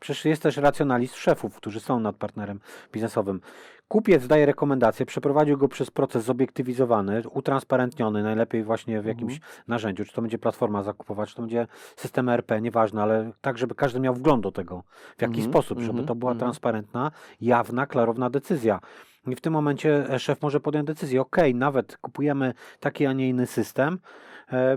przecież 0.00 0.24
jest 0.24 0.42
też 0.42 0.56
racjonalizm 0.56 1.14
szefów, 1.14 1.56
którzy 1.56 1.80
są 1.80 2.00
nad 2.00 2.16
partnerem 2.16 2.60
biznesowym. 2.92 3.40
Kupiec 3.88 4.26
daje 4.26 4.46
rekomendację, 4.46 5.06
przeprowadził 5.06 5.58
go 5.58 5.68
przez 5.68 5.90
proces 5.90 6.24
zobiektywizowany, 6.24 7.22
utransparentniony, 7.30 8.22
najlepiej 8.22 8.64
właśnie 8.64 9.02
w 9.02 9.06
jakimś 9.06 9.40
narzędziu, 9.68 10.04
czy 10.04 10.12
to 10.12 10.22
będzie 10.22 10.38
platforma 10.38 10.82
zakupowa, 10.82 11.26
czy 11.26 11.34
to 11.34 11.42
będzie 11.42 11.66
system 11.96 12.28
ERP, 12.28 12.60
nieważne, 12.60 13.02
ale 13.02 13.32
tak, 13.40 13.58
żeby 13.58 13.74
każdy 13.74 14.00
miał 14.00 14.14
wgląd 14.14 14.42
do 14.42 14.52
tego, 14.52 14.82
w 15.18 15.22
jaki 15.22 15.34
Mhm, 15.34 15.52
sposób, 15.52 15.78
żeby 15.78 15.90
mhm, 15.90 16.06
to 16.06 16.14
była 16.14 16.32
mhm. 16.32 16.38
transparentna, 16.38 17.10
jawna, 17.40 17.86
klarowna 17.86 18.30
decyzja. 18.30 18.80
I 19.26 19.36
w 19.36 19.40
tym 19.40 19.52
momencie 19.52 20.10
e, 20.10 20.18
szef 20.18 20.42
może 20.42 20.60
podjąć 20.60 20.86
decyzję, 20.86 21.20
ok, 21.20 21.36
nawet 21.54 21.96
kupujemy 21.96 22.54
taki, 22.80 23.06
a 23.06 23.12
nie 23.12 23.28
inny 23.28 23.46
system, 23.46 23.98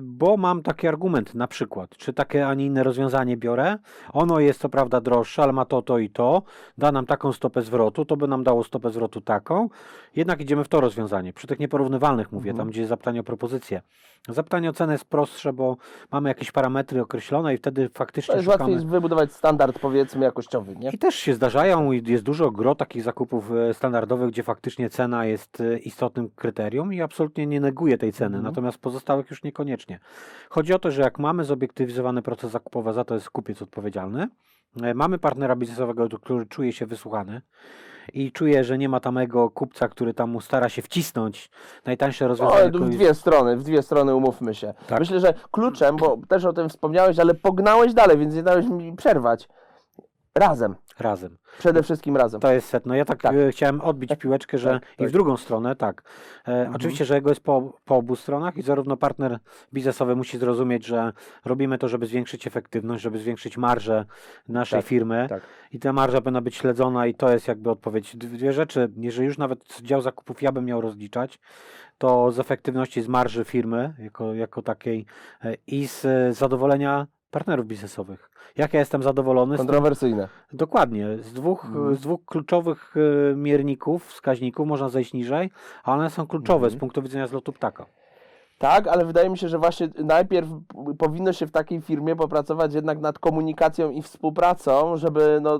bo 0.01 0.37
mam 0.37 0.63
taki 0.63 0.87
argument 0.87 1.35
na 1.35 1.47
przykład, 1.47 1.97
czy 1.97 2.13
takie, 2.13 2.47
a 2.47 2.53
nie 2.53 2.65
inne 2.65 2.83
rozwiązanie 2.83 3.37
biorę, 3.37 3.77
ono 4.13 4.39
jest 4.39 4.59
co 4.59 4.69
prawda 4.69 5.01
droższe, 5.01 5.43
ale 5.43 5.53
ma 5.53 5.65
to, 5.65 5.81
to 5.81 5.97
i 5.97 6.09
to, 6.09 6.43
da 6.77 6.91
nam 6.91 7.05
taką 7.05 7.33
stopę 7.33 7.61
zwrotu, 7.61 8.05
to 8.05 8.17
by 8.17 8.27
nam 8.27 8.43
dało 8.43 8.63
stopę 8.63 8.91
zwrotu 8.91 9.21
taką, 9.21 9.69
jednak 10.15 10.41
idziemy 10.41 10.63
w 10.63 10.67
to 10.67 10.81
rozwiązanie. 10.81 11.33
Przy 11.33 11.47
tych 11.47 11.59
nieporównywalnych 11.59 12.31
mówię, 12.31 12.51
Mhm. 12.51 12.57
tam 12.65 12.71
gdzie 12.71 12.81
jest 12.81 12.89
zapytanie 12.89 13.19
o 13.19 13.23
propozycję. 13.23 13.81
Zapytanie 14.29 14.69
o 14.69 14.73
cenę 14.73 14.93
jest 14.93 15.05
prostsze, 15.05 15.53
bo 15.53 15.77
mamy 16.11 16.29
jakieś 16.29 16.51
parametry 16.51 17.01
określone 17.01 17.53
i 17.53 17.57
wtedy 17.57 17.89
faktycznie 17.89 18.31
To 18.31 18.37
jest 18.37 18.51
szukamy... 18.51 18.71
łatwiej 18.73 18.89
wybudować 18.89 19.33
standard, 19.33 19.79
powiedzmy, 19.79 20.25
jakościowy, 20.25 20.75
nie? 20.75 20.89
I 20.89 20.97
też 20.97 21.15
się 21.15 21.33
zdarzają 21.33 21.91
i 21.91 22.03
jest 22.11 22.23
dużo 22.23 22.51
gro 22.51 22.75
takich 22.75 23.03
zakupów 23.03 23.51
e, 23.51 23.73
standardowych, 23.73 24.29
gdzie 24.29 24.43
faktycznie 24.43 24.89
cena 24.89 25.25
jest 25.25 25.61
e, 25.61 25.77
istotnym 25.77 26.29
kryterium 26.35 26.93
i 26.93 27.01
absolutnie 27.01 27.47
nie 27.47 27.61
neguję 27.61 27.97
tej 27.97 28.13
ceny, 28.13 28.37
Mhm. 28.37 28.43
natomiast 28.43 28.77
pozostałych 28.77 29.29
już 29.29 29.43
niekoniecznie. 29.43 29.64
Chodzi 30.49 30.73
o 30.73 30.79
to, 30.79 30.91
że 30.91 31.01
jak 31.01 31.19
mamy 31.19 31.43
zobiektywizowany 31.43 32.21
proces 32.21 32.51
zakupowy, 32.51 32.93
za 32.93 33.03
to 33.03 33.13
jest 33.13 33.29
kupiec 33.29 33.61
odpowiedzialny, 33.61 34.27
e, 34.83 34.93
mamy 34.93 35.17
partnera 35.17 35.55
biznesowego, 35.55 36.19
który 36.19 36.45
czuje 36.45 36.73
się 36.73 36.85
wysłuchany 36.85 37.41
i 38.13 38.31
czuje, 38.31 38.63
że 38.63 38.77
nie 38.77 38.89
ma 38.89 38.99
tamego 38.99 39.49
kupca, 39.49 39.87
który 39.87 40.13
tam 40.13 40.29
mu 40.29 40.41
stara 40.41 40.69
się 40.69 40.81
wcisnąć 40.81 41.49
najtańsze 41.85 42.27
rozwiązanie. 42.27 42.69
w 42.69 42.71
tylko- 42.71 42.85
dwie 42.85 43.13
strony, 43.13 43.57
w 43.57 43.63
dwie 43.63 43.83
strony 43.83 44.15
umówmy 44.15 44.55
się. 44.55 44.73
Tak. 44.87 44.99
Myślę, 44.99 45.19
że 45.19 45.33
kluczem, 45.51 45.95
bo 45.95 46.17
też 46.27 46.45
o 46.45 46.53
tym 46.53 46.69
wspomniałeś, 46.69 47.19
ale 47.19 47.33
pognałeś 47.33 47.93
dalej, 47.93 48.17
więc 48.17 48.35
nie 48.35 48.43
dałeś 48.43 48.65
mi 48.65 48.95
przerwać. 48.95 49.47
Razem. 50.37 50.75
Razem. 50.99 51.37
Przede 51.59 51.83
wszystkim 51.83 52.17
razem. 52.17 52.41
To 52.41 52.51
jest 52.51 52.69
set. 52.69 52.85
No 52.85 52.95
ja 52.95 53.05
tak, 53.05 53.21
Tak. 53.21 53.35
e, 53.35 53.51
chciałem 53.51 53.81
odbić 53.81 54.11
piłeczkę, 54.19 54.57
że 54.57 54.69
tak, 54.69 54.93
i 54.93 54.97
tak. 54.97 55.07
w 55.09 55.11
drugą 55.11 55.37
stronę, 55.37 55.75
tak. 55.75 56.03
E, 56.47 56.51
Mhm. 56.51 56.75
Oczywiście, 56.75 57.05
że 57.05 57.15
jego 57.15 57.29
jest 57.29 57.41
po, 57.41 57.73
po 57.85 57.95
obu 57.95 58.15
stronach 58.15 58.57
i 58.57 58.61
zarówno 58.61 58.97
partner 58.97 59.39
biznesowy 59.73 60.15
musi 60.15 60.37
zrozumieć, 60.37 60.85
że 60.85 61.13
robimy 61.45 61.77
to, 61.77 61.87
żeby 61.87 62.05
zwiększyć 62.05 62.47
efektywność, 62.47 63.03
żeby 63.03 63.19
zwiększyć 63.19 63.57
marżę 63.57 64.05
naszej 64.47 64.79
Tak, 64.79 64.87
firmy 64.87 65.25
tak. 65.29 65.43
i 65.71 65.79
ta 65.79 65.93
marża 65.93 66.21
powinna 66.21 66.41
być 66.41 66.55
śledzona 66.55 67.07
i 67.07 67.15
to 67.15 67.31
jest 67.31 67.47
jakby 67.47 67.69
odpowiedź. 67.69 68.15
Dwie 68.15 68.53
rzeczy, 68.53 68.91
jeżeli 68.97 69.27
już 69.27 69.37
nawet 69.37 69.81
dział 69.81 70.01
zakupów 70.01 70.41
ja 70.41 70.51
bym 70.51 70.65
miał 70.65 70.81
rozliczać, 70.81 71.39
to 71.97 72.31
z 72.31 72.39
efektywności, 72.39 73.01
z 73.01 73.07
marży 73.07 73.43
firmy 73.45 73.93
jako, 73.99 74.33
jako 74.33 74.61
takiej 74.61 75.05
e, 75.43 75.53
i 75.67 75.87
z 75.87 76.05
e, 76.05 76.33
zadowolenia 76.33 77.07
partnerów 77.35 77.67
biznesowych. 77.67 78.29
Jak 78.57 78.73
ja 78.73 78.79
jestem 78.79 79.03
zadowolony 79.03 79.55
z 79.55 79.57
Kontrowersyjne. 79.57 80.27
Dokładnie. 80.53 81.17
Z 81.17 81.33
dwóch, 81.33 81.65
Mhm. 81.65 81.95
z 81.95 81.99
dwóch 81.99 82.25
kluczowych 82.25 82.95
e, 83.31 83.35
mierników, 83.35 84.05
wskaźników 84.07 84.67
można 84.67 84.89
zejść 84.89 85.13
niżej, 85.13 85.51
a 85.83 85.93
one 85.93 86.09
są 86.09 86.27
kluczowe 86.27 86.69
z 86.69 86.73
Mhm. 86.73 86.79
punktu 86.79 87.01
widzenia 87.01 87.27
zlotu 87.27 87.53
ptaka. 87.53 87.85
Tak, 88.57 88.87
ale 88.87 89.05
wydaje 89.05 89.29
mi 89.29 89.37
się, 89.37 89.49
że 89.49 89.59
właśnie 89.59 89.89
najpierw 90.03 90.47
powinno 90.97 91.33
się 91.33 91.47
w 91.47 91.51
takiej 91.51 91.81
firmie 91.81 92.15
popracować 92.15 92.73
jednak 92.73 92.99
nad 92.99 93.19
komunikacją 93.19 93.91
i 93.91 94.01
współpracą, 94.01 94.97
żeby 94.97 95.39
no, 95.41 95.59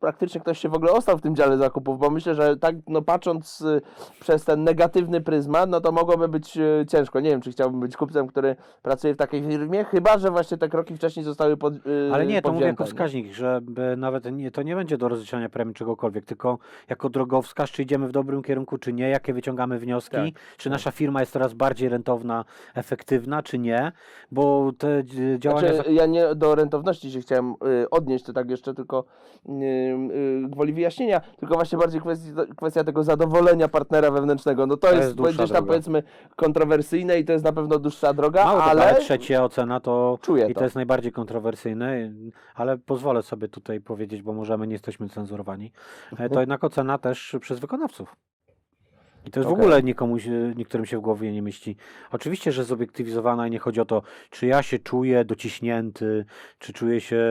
praktycznie 0.00 0.40
ktoś 0.40 0.58
się 0.58 0.68
w 0.68 0.74
ogóle 0.74 0.92
ostał 0.92 1.18
w 1.18 1.20
tym 1.20 1.36
dziale 1.36 1.58
zakupów, 1.58 1.98
bo 1.98 2.10
myślę, 2.10 2.34
że 2.34 2.56
tak 2.56 2.76
no, 2.88 3.02
patrząc 3.02 3.60
y, 3.60 3.80
przez 4.20 4.44
ten 4.44 4.64
negatywny 4.64 5.20
pryzmat, 5.20 5.70
no 5.70 5.80
to 5.80 5.92
mogłoby 5.92 6.28
być 6.28 6.56
y, 6.56 6.86
ciężko. 6.88 7.20
Nie 7.20 7.30
wiem, 7.30 7.40
czy 7.40 7.52
chciałbym 7.52 7.80
być 7.80 7.96
kupcem, 7.96 8.26
który 8.26 8.56
pracuje 8.82 9.14
w 9.14 9.16
takiej 9.16 9.42
firmie, 9.42 9.84
chyba, 9.84 10.18
że 10.18 10.30
właśnie 10.30 10.56
te 10.56 10.68
kroki 10.68 10.96
wcześniej 10.96 11.24
zostały 11.24 11.56
pod, 11.56 11.74
y, 11.74 12.10
Ale 12.12 12.26
nie, 12.26 12.42
to 12.42 12.52
mówię 12.52 12.66
jako 12.66 12.86
wskaźnik, 12.86 13.32
żeby 13.32 13.96
nawet 13.96 14.32
nie, 14.32 14.50
to 14.50 14.62
nie 14.62 14.76
będzie 14.76 14.98
do 14.98 15.08
rozliczania 15.08 15.48
premii 15.48 15.74
czegokolwiek, 15.74 16.24
tylko 16.24 16.58
jako 16.88 17.10
drogowskaz, 17.10 17.70
czy 17.70 17.82
idziemy 17.82 18.08
w 18.08 18.12
dobrym 18.12 18.42
kierunku, 18.42 18.78
czy 18.78 18.92
nie, 18.92 19.08
jakie 19.08 19.32
wyciągamy 19.32 19.78
wnioski, 19.78 20.16
Tak, 20.16 20.42
czy 20.56 20.70
nasza 20.70 20.90
firma 20.90 21.20
jest 21.20 21.32
coraz 21.32 21.54
bardziej 21.54 21.88
rentowna, 22.22 22.44
efektywna, 22.74 23.42
czy 23.42 23.58
nie, 23.58 23.92
bo 24.32 24.72
te 24.78 25.02
działania... 25.38 25.74
Znaczy, 25.74 25.92
ja 25.92 26.06
nie 26.06 26.34
do 26.34 26.54
rentowności 26.54 27.10
się 27.12 27.20
chciałem 27.20 27.54
y, 27.82 27.90
odnieść, 27.90 28.24
to 28.24 28.32
tak 28.32 28.50
jeszcze 28.50 28.74
tylko 28.74 29.04
y, 29.48 29.50
y, 29.52 30.48
gwoli 30.48 30.72
wyjaśnienia, 30.72 31.20
tylko 31.20 31.54
właśnie 31.54 31.78
bardziej 31.78 32.00
kwestia, 32.00 32.30
kwestia 32.56 32.84
tego 32.84 33.02
zadowolenia 33.04 33.68
partnera 33.68 34.10
wewnętrznego. 34.10 34.66
No 34.66 34.76
to, 34.76 34.88
To 34.88 34.94
jest, 34.94 35.08
jest 35.08 35.20
gdzieś 35.20 35.36
tam 35.36 35.46
droga. 35.46 35.66
powiedzmy 35.66 36.02
kontrowersyjne 36.36 37.18
i 37.18 37.24
to 37.24 37.32
jest 37.32 37.44
na 37.44 37.52
pewno 37.52 37.78
dłuższa 37.78 38.12
droga, 38.14 38.44
Mało 38.44 38.62
ale 38.64 38.94
trzecia 39.00 39.44
ocena 39.44 39.80
to 39.80 40.18
czuję 40.22 40.44
I 40.48 40.54
to. 40.54 40.58
to 40.60 40.64
jest 40.64 40.76
najbardziej 40.76 41.12
kontrowersyjne, 41.12 42.12
ale 42.54 42.78
pozwolę 42.78 43.22
sobie 43.22 43.48
tutaj 43.48 43.80
powiedzieć, 43.80 44.22
bo 44.22 44.32
możemy 44.32 44.66
nie 44.66 44.72
jesteśmy 44.72 45.08
cenzurowani. 45.08 45.72
E, 46.18 46.28
To 46.28 46.40
jednak 46.44 46.64
ocena 46.64 46.98
też 46.98 47.36
przez 47.40 47.58
wykonawców. 47.58 48.16
I 49.26 49.30
to 49.30 49.40
jest 49.40 49.50
w 49.50 49.52
Okej. 49.52 49.64
ogóle 49.64 49.82
nikomu, 49.82 50.18
się- 50.18 50.52
niektórym 50.56 50.86
się 50.86 50.98
w 50.98 51.00
głowie 51.00 51.32
nie 51.32 51.42
mieści. 51.42 51.76
Oczywiście, 52.10 52.52
że 52.52 52.64
zobiektywizowana 52.64 53.46
i 53.46 53.50
nie 53.50 53.58
chodzi 53.58 53.80
o 53.80 53.84
to, 53.84 54.02
czy 54.30 54.46
ja 54.46 54.62
się 54.62 54.78
czuję 54.78 55.24
dociśnięty, 55.24 56.24
czy 56.58 56.72
czuję 56.72 57.00
się. 57.00 57.22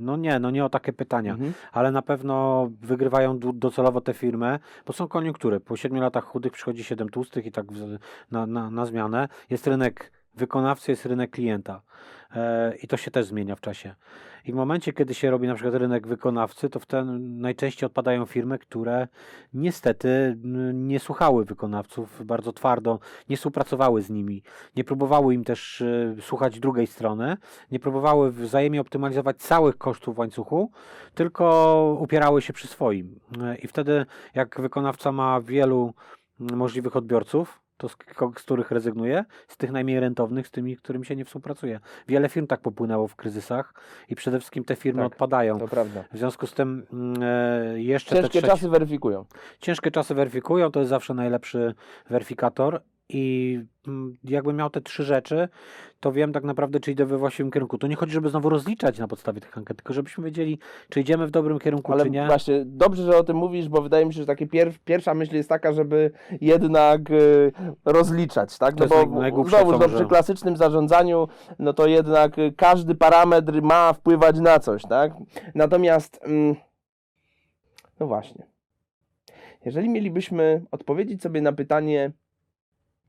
No 0.00 0.16
nie, 0.16 0.38
no 0.38 0.50
nie 0.50 0.64
o 0.64 0.68
takie 0.68 0.92
pytania, 0.92 1.32
Mhm. 1.32 1.52
ale 1.72 1.90
na 1.90 2.02
pewno 2.02 2.68
wygrywają 2.82 3.38
docelowo 3.38 4.00
te 4.00 4.14
firmy, 4.14 4.58
bo 4.86 4.92
są 4.92 5.08
koniunktury. 5.08 5.60
Po 5.60 5.76
7 5.76 6.00
latach 6.00 6.24
chudych 6.24 6.52
przychodzi 6.52 6.84
7 6.84 7.08
tłustych 7.08 7.46
i 7.46 7.52
tak 7.52 7.72
w- 7.72 7.98
na, 8.30 8.46
na, 8.46 8.70
na 8.70 8.86
zmianę. 8.86 9.28
Jest 9.50 9.66
rynek 9.66 10.12
wykonawcy, 10.34 10.92
jest 10.92 11.06
rynek 11.06 11.30
klienta. 11.30 11.82
E, 12.34 12.74
I 12.82 12.88
to 12.88 12.96
się 12.96 13.10
też 13.10 13.26
zmienia 13.26 13.56
w 13.56 13.60
czasie. 13.60 13.94
I 14.44 14.52
w 14.52 14.54
momencie, 14.54 14.92
kiedy 14.92 15.14
się 15.14 15.30
robi 15.30 15.48
na 15.48 15.54
przykład 15.54 15.74
rynek 15.74 16.06
wykonawcy, 16.06 16.70
to 16.70 16.80
wtedy 16.80 17.10
najczęściej 17.18 17.86
odpadają 17.86 18.26
firmy, 18.26 18.58
które 18.58 19.08
niestety 19.54 20.36
nie 20.74 21.00
słuchały 21.00 21.44
wykonawców 21.44 22.26
bardzo 22.26 22.52
twardo, 22.52 22.98
nie 23.28 23.36
współpracowały 23.36 24.02
z 24.02 24.10
nimi, 24.10 24.42
nie 24.76 24.84
próbowały 24.84 25.34
im 25.34 25.44
też 25.44 25.80
e, 25.80 26.16
słuchać 26.20 26.60
drugiej 26.60 26.86
strony, 26.86 27.36
nie 27.70 27.80
próbowały 27.80 28.32
wzajemnie 28.32 28.80
optymalizować 28.80 29.36
całych 29.36 29.78
kosztów 29.78 30.16
w 30.16 30.18
łańcuchu, 30.18 30.70
tylko 31.14 31.98
upierały 32.00 32.42
się 32.42 32.52
przy 32.52 32.66
swoim. 32.66 33.20
E, 33.42 33.56
I 33.56 33.68
wtedy, 33.68 34.06
jak 34.34 34.60
wykonawca 34.60 35.12
ma 35.12 35.40
wielu 35.40 35.94
możliwych 36.38 36.96
odbiorców, 36.96 37.63
to 37.76 37.88
z, 37.88 37.92
z 38.38 38.42
których 38.42 38.70
rezygnuje, 38.70 39.24
z 39.48 39.56
tych 39.56 39.72
najmniej 39.72 40.00
rentownych, 40.00 40.46
z 40.46 40.50
tymi, 40.50 40.76
którymi 40.76 41.06
się 41.06 41.16
nie 41.16 41.24
współpracuje. 41.24 41.80
Wiele 42.08 42.28
firm 42.28 42.46
tak 42.46 42.60
popłynęło 42.60 43.08
w 43.08 43.16
kryzysach 43.16 43.74
i 44.08 44.14
przede 44.14 44.38
wszystkim 44.38 44.64
te 44.64 44.76
firmy 44.76 45.02
Tak, 45.02 45.12
odpadają. 45.12 45.58
To 45.58 45.68
prawda. 45.68 46.04
W 46.12 46.18
związku 46.18 46.46
z 46.46 46.54
tym 46.54 46.86
mm, 46.92 47.22
e, 47.22 47.82
jeszcze 47.82 48.10
te 48.10 48.16
Ciężkie 48.22 48.38
trzecie, 48.38 48.46
czasy 48.46 48.68
weryfikują. 48.68 49.24
ciężkie 49.60 49.90
czasy 49.90 50.14
weryfikują, 50.14 50.70
to 50.70 50.80
jest 50.80 50.90
zawsze 50.90 51.14
najlepszy 51.14 51.74
weryfikator 52.10 52.82
i 53.08 53.60
mm, 53.86 54.16
jakbym 54.24 54.56
miał 54.56 54.70
te 54.70 54.80
trzy 54.80 55.04
rzeczy, 55.04 55.48
to 56.00 56.12
wiem 56.12 56.32
tak 56.32 56.44
naprawdę, 56.44 56.80
czy 56.80 56.92
idę 56.92 57.06
we 57.06 57.18
właściwym 57.18 57.52
kierunku. 57.52 57.78
To 57.78 57.86
nie 57.86 57.96
chodzi, 57.96 58.12
żeby 58.12 58.28
znowu 58.28 58.48
rozliczać 58.48 58.98
na 58.98 59.08
podstawie 59.08 59.40
tych 59.40 59.58
ankiet, 59.58 59.76
tylko 59.76 59.92
żebyśmy 59.92 60.24
wiedzieli, 60.24 60.58
czy 60.88 61.00
idziemy 61.00 61.26
w 61.26 61.30
dobrym 61.30 61.58
kierunku, 61.58 61.92
Ale 61.92 62.04
czy 62.04 62.10
nie. 62.10 62.26
właśnie 62.26 62.64
dobrze, 62.64 63.02
że 63.02 63.16
o 63.18 63.24
tym 63.24 63.36
mówisz, 63.36 63.68
bo 63.68 63.82
wydaje 63.82 64.06
mi 64.06 64.14
się, 64.14 64.20
że 64.20 64.26
takie 64.26 64.46
pier 64.46 64.72
pierwsza 64.84 65.14
myśl 65.14 65.36
jest 65.36 65.48
taka, 65.48 65.72
żeby 65.72 66.10
jednak 66.40 67.10
y, 67.10 67.52
rozliczać, 67.84 68.58
tak? 68.58 68.76
No 68.76 68.86
bo 68.86 69.44
znowu 69.44 69.72
no, 69.72 69.88
przy 69.88 70.06
klasycznym 70.06 70.56
zarządzaniu, 70.56 71.28
no 71.58 71.72
to 71.72 71.86
jednak 71.86 72.38
y, 72.38 72.52
każdy 72.56 72.94
parametr 72.94 73.62
ma 73.62 73.92
wpływać 73.92 74.40
na 74.40 74.58
coś, 74.58 74.82
tak? 74.82 75.12
Natomiast 75.54 76.20
mm, 76.22 76.56
no 78.00 78.06
właśnie. 78.06 78.46
Jeżeli 79.64 79.88
mielibyśmy 79.88 80.62
odpowiedzieć 80.70 81.22
sobie 81.22 81.40
na 81.40 81.52
pytanie, 81.52 82.12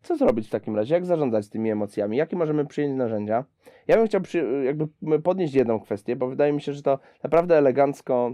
co 0.06 0.18
zrobić 0.18 0.48
w 0.48 0.50
takim 0.50 0.76
razie? 0.76 0.96
Jak 0.96 1.06
zarządzać 1.06 1.50
tymi 1.50 1.72
emocjami? 1.72 2.18
Jakie 2.18 2.36
możemy 2.36 2.66
przyjąć 2.66 2.98
narzędzia? 2.98 3.46
Ja 3.88 3.98
bym 3.98 4.08
chciał 4.08 4.22
przy, 4.22 4.64
jakby 4.66 4.88
podnieść 5.20 5.54
jedną 5.54 5.80
kwestię, 5.80 6.16
bo 6.16 6.28
wydaje 6.28 6.54
mi 6.54 6.62
się, 6.62 6.74
że 6.74 6.82
to 6.82 7.00
naprawdę 7.24 7.58
elegancko 7.58 8.32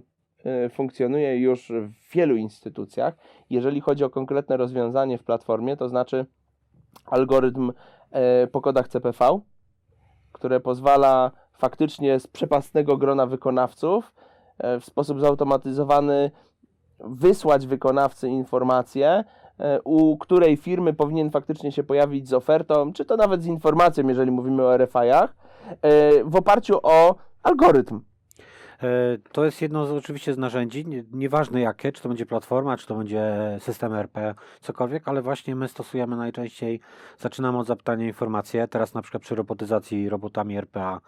y, 0.66 0.70
funkcjonuje 0.70 1.38
już 1.38 1.72
w 1.72 2.14
wielu 2.14 2.36
instytucjach. 2.36 3.18
Jeżeli 3.50 3.82
chodzi 3.82 4.04
o 4.04 4.10
konkretne 4.10 4.58
rozwiązanie 4.58 5.18
w 5.18 5.24
platformie, 5.24 5.78
to 5.78 5.90
znaczy 5.90 6.26
algorytm 7.06 7.72
e, 8.12 8.48
po 8.48 8.62
kodach 8.62 8.88
CPV, 8.88 9.40
które 10.32 10.60
pozwala 10.60 11.32
faktycznie 11.54 12.20
z 12.20 12.28
przepastnego 12.28 12.98
grona 12.98 13.26
wykonawców 13.26 14.14
e, 14.58 14.80
w 14.80 14.86
sposób 14.86 15.22
zautomatyzowany 15.22 16.32
wysłać 17.00 17.68
wykonawcy 17.68 18.30
informację, 18.30 19.08
e, 19.10 19.24
u 19.84 20.18
której 20.18 20.58
firmy 20.58 20.94
powinien 20.94 21.32
faktycznie 21.32 21.72
się 21.72 21.84
pojawić 21.84 22.30
z 22.30 22.34
ofertą, 22.34 22.94
czy 22.94 23.06
to 23.06 23.16
nawet 23.18 23.44
z 23.44 23.46
informacją, 23.46 24.08
jeżeli 24.08 24.32
mówimy 24.32 24.64
o 24.64 24.78
RFI-ach, 24.78 25.36
e, 25.82 26.24
w 26.24 26.36
oparciu 26.36 26.80
o 26.84 27.16
algorytm. 27.44 28.00
E, 28.84 29.18
To 29.32 29.46
jest 29.46 29.62
jedno 29.62 29.86
z, 29.86 29.92
oczywiście 29.92 30.34
z 30.34 30.38
narzędzi, 30.38 30.86
nie- 30.88 31.04
nieważne 31.12 31.62
jakie, 31.62 31.92
czy 31.92 32.02
to 32.02 32.10
będzie 32.10 32.26
platforma, 32.26 32.78
czy 32.78 32.88
to 32.88 32.96
będzie 32.96 33.24
system 33.60 33.94
RP, 33.94 34.36
cokolwiek, 34.62 35.08
ale 35.08 35.22
właśnie 35.22 35.56
my 35.56 35.68
stosujemy 35.68 36.16
najczęściej, 36.18 36.80
zaczynamy 37.18 37.58
od 37.60 37.68
zapytania 37.68 38.08
informacje, 38.08 38.68
teraz 38.68 38.94
na 38.94 39.02
przykład 39.02 39.24
przy 39.24 39.36
robotyzacji 39.36 40.10
robotami 40.10 40.58
RPA 40.58 41.02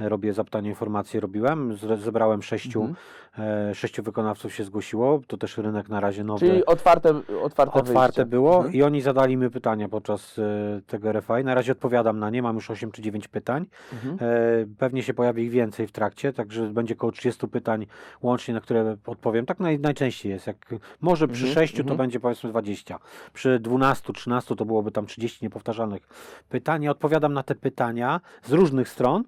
e, 0.00 0.08
robię 0.08 0.32
zapytanie 0.32 0.68
informacje, 0.70 1.20
robiłem, 1.20 1.76
zebrałem 1.96 2.42
sześciu, 2.42 2.80
Mhm. 2.80 2.96
E, 3.38 3.74
sześciu 3.74 4.02
wykonawców 4.02 4.54
się 4.54 4.64
zgłosiło, 4.64 5.20
to 5.26 5.36
też 5.36 5.58
rynek 5.58 5.88
na 5.88 6.00
razie 6.00 6.24
nowy. 6.24 6.38
Czyli 6.48 6.66
otwarte, 6.66 7.20
otwarte, 7.42 7.78
Otwarte 7.78 8.26
było 8.26 8.56
Mhm. 8.56 8.74
i 8.74 8.82
oni 8.82 9.00
zadali 9.00 9.36
mi 9.36 9.50
pytania 9.50 9.88
podczas 9.88 10.38
e, 10.38 10.80
tego 10.86 11.12
RFI. 11.12 11.44
Na 11.44 11.54
razie 11.54 11.72
odpowiadam 11.72 12.18
na 12.18 12.30
nie, 12.30 12.42
mam 12.42 12.54
już 12.56 12.70
8 12.70 12.90
czy 12.90 13.02
9 13.02 13.28
pytań. 13.28 13.66
Mhm. 13.92 14.18
E, 14.20 14.66
Pewnie 14.78 15.02
się 15.02 15.14
pojawi 15.14 15.42
ich 15.42 15.50
więcej 15.50 15.86
w 15.86 15.92
trakcie, 15.92 16.32
także 16.32 16.66
będzie 16.66 16.94
około 16.94 17.12
30 17.12 17.48
pytań 17.48 17.86
łącznie, 18.22 18.54
na 18.54 18.60
które 18.60 18.96
odpowiem. 19.06 19.46
Tak 19.46 19.60
naj, 19.60 19.78
najczęściej 19.78 20.32
jest. 20.32 20.46
Jak 20.46 20.74
może 21.00 21.28
przy 21.28 21.46
Mhm, 21.46 21.54
6 21.54 21.74
to 21.74 21.80
mhm. 21.80 21.96
będzie 21.96 22.20
powiedzmy 22.20 22.50
20. 22.50 22.98
Przy 23.32 23.58
12, 23.58 24.12
13 24.12 24.56
to 24.56 24.64
byłoby 24.64 24.90
tam 24.90 25.06
30 25.06 25.44
niepowtarzalnych 25.44 26.08
pytań. 26.48 26.82
Ja 26.82 26.90
odpowiadam 26.90 27.32
na 27.32 27.42
te 27.42 27.54
pytania 27.54 28.20
z 28.42 28.52
różnych 28.52 28.88
stron. 28.88 29.24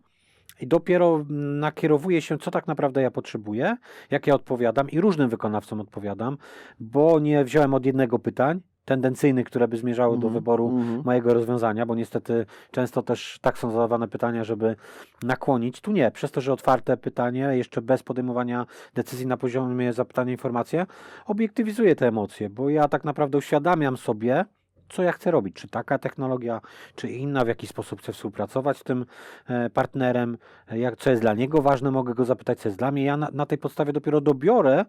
I 0.61 0.67
dopiero 0.67 1.15
mm, 1.15 1.59
nakierowuję 1.59 2.23
się, 2.23 2.39
co 2.39 2.51
tak 2.51 2.67
naprawdę 2.67 3.03
ja 3.03 3.11
potrzebuję, 3.11 3.77
jak 4.11 4.27
ja 4.27 4.35
odpowiadam 4.35 4.91
i 4.91 5.01
różnym 5.01 5.29
wykonawcom 5.29 5.81
odpowiadam, 5.81 6.37
bo 6.81 7.21
nie 7.21 7.45
wziąłem 7.45 7.75
od 7.75 7.87
jednego 7.87 8.19
pytań 8.19 8.61
tendencyjnych, 8.85 9.47
które 9.47 9.69
by 9.69 9.77
zmierzały 9.77 10.19
do 10.19 10.27
Mhm, 10.27 10.35
wyboru 10.35 10.69
mhm. 10.69 11.03
mojego 11.05 11.35
rozwiązania, 11.35 11.87
bo 11.87 11.95
niestety 11.95 12.47
często 12.71 13.03
też 13.03 13.39
tak 13.41 13.59
są 13.59 13.71
zadawane 13.71 14.09
pytania, 14.09 14.45
żeby 14.45 14.77
nakłonić. 15.23 15.81
Tu 15.81 15.93
nie, 15.93 16.11
przez 16.11 16.31
to, 16.31 16.41
że 16.41 16.53
otwarte 16.53 16.97
pytanie, 16.97 17.51
jeszcze 17.53 17.83
bez 17.83 18.03
podejmowania 18.03 18.67
decyzji 18.95 19.27
na 19.27 19.37
poziomie 19.37 19.93
zapytania 19.93 20.33
informacje, 20.33 20.87
obiektywizuje 21.27 21.97
te 21.97 22.09
emocje, 22.09 22.51
bo 22.51 22.69
ja 22.69 22.89
tak 22.89 23.05
naprawdę 23.05 23.39
uświadamiam 23.39 23.97
sobie, 23.97 24.45
co 24.91 25.03
ja 25.03 25.13
chcę 25.13 25.31
robić, 25.31 25.57
czy 25.57 25.69
taka 25.69 25.99
technologia, 25.99 26.61
czy 26.95 27.09
inna, 27.09 27.45
w 27.45 27.49
jaki 27.49 27.67
sposób 27.67 28.01
chcę 28.01 28.13
współpracować 28.13 28.79
z 28.79 28.85
tym 28.85 29.07
e, 29.47 29.71
partnerem, 29.71 30.39
e, 30.69 30.79
jak, 30.79 30.97
co 30.97 31.11
jest 31.11 31.23
dla 31.23 31.35
niego 31.35 31.63
ważne, 31.63 31.91
mogę 31.91 32.15
go 32.15 32.25
zapytać, 32.25 32.59
co 32.59 32.69
jest 32.69 32.79
dla 32.79 32.91
mnie. 32.91 33.05
Ja 33.05 33.17
na, 33.17 33.29
na 33.33 33.47
tej 33.47 33.59
podstawie 33.59 33.93
dopiero 33.93 34.21
dobiorę 34.21 34.85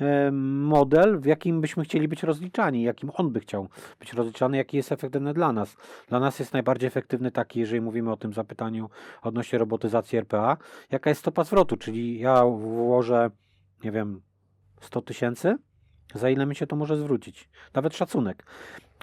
e, 0.00 0.30
model, 0.32 1.20
w 1.20 1.26
jakim 1.26 1.60
byśmy 1.60 1.84
chcieli 1.84 2.08
być 2.08 2.22
rozliczani, 2.22 2.82
jakim 2.82 3.10
on 3.14 3.30
by 3.30 3.40
chciał 3.40 3.68
być 4.00 4.12
rozliczany, 4.12 4.56
jaki 4.56 4.76
jest 4.76 4.92
efektywny 4.92 5.34
dla 5.34 5.52
nas. 5.52 5.76
Dla 6.08 6.20
nas 6.20 6.38
jest 6.38 6.52
najbardziej 6.52 6.86
efektywny 6.86 7.30
taki, 7.30 7.60
jeżeli 7.60 7.80
mówimy 7.80 8.12
o 8.12 8.16
tym 8.16 8.32
zapytaniu 8.32 8.90
odnośnie 9.22 9.58
robotyzacji 9.58 10.18
RPA, 10.18 10.56
jaka 10.90 11.10
jest 11.10 11.20
stopa 11.20 11.44
zwrotu, 11.44 11.76
czyli 11.76 12.18
ja 12.18 12.44
włożę, 12.44 13.30
nie 13.84 13.92
wiem, 13.92 14.20
100 14.80 15.02
tysięcy, 15.02 15.58
za 16.14 16.30
ile 16.30 16.46
mi 16.46 16.56
się 16.56 16.66
to 16.66 16.76
może 16.76 16.96
zwrócić. 16.96 17.48
Nawet 17.74 17.96
szacunek. 17.96 18.44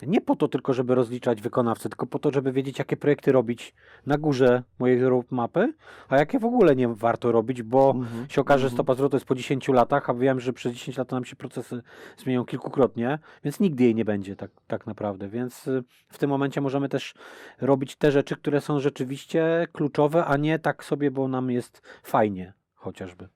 Nie 0.08 0.22
po 0.22 0.36
to 0.36 0.48
tylko, 0.48 0.74
żeby 0.74 0.96
rozliczać 0.96 1.42
wykonawcę, 1.42 1.90
tylko 1.90 2.06
po 2.08 2.20
to, 2.20 2.32
żeby 2.32 2.52
wiedzieć, 2.52 2.80
jakie 2.80 2.98
projekty 2.98 3.32
robić 3.32 3.74
na 4.06 4.18
górze 4.18 4.64
mojej 4.80 5.00
mapy, 5.32 5.74
a 6.10 6.18
jakie 6.18 6.40
w 6.40 6.46
ogóle 6.46 6.76
nie 6.76 6.88
warto 6.88 7.32
robić, 7.32 7.64
bo 7.64 7.94
Mhm. 7.96 8.30
się 8.30 8.42
okaże, 8.42 8.62
że 8.62 8.66
Mhm. 8.66 8.76
stopa 8.76 8.94
zwrotu 8.96 9.16
jest 9.16 9.26
po 9.26 9.36
10 9.36 9.74
latach, 9.74 10.10
a 10.10 10.14
wiem, 10.14 10.40
że 10.40 10.54
przez 10.54 10.74
10 10.74 10.98
lat 10.98 11.12
nam 11.12 11.26
się 11.26 11.36
procesy 11.36 11.82
zmienią 12.18 12.46
kilkukrotnie, 12.46 13.20
więc 13.44 13.60
nigdy 13.60 13.84
jej 13.84 13.96
nie 13.96 14.06
będzie 14.06 14.36
tak, 14.36 14.52
tak 14.68 14.88
naprawdę. 14.88 15.28
Więc 15.28 15.68
y, 15.68 15.84
w 16.10 16.18
tym 16.18 16.30
momencie 16.30 16.62
możemy 16.62 16.90
też 16.90 17.14
robić 17.62 17.96
te 17.96 18.12
rzeczy, 18.12 18.36
które 18.36 18.62
są 18.62 18.80
rzeczywiście 18.80 19.68
kluczowe, 19.74 20.26
a 20.26 20.38
nie 20.38 20.60
tak 20.60 20.84
sobie, 20.84 21.12
bo 21.12 21.28
nam 21.28 21.52
jest 21.52 21.82
fajnie 22.04 22.54
chociażby. 22.76 23.28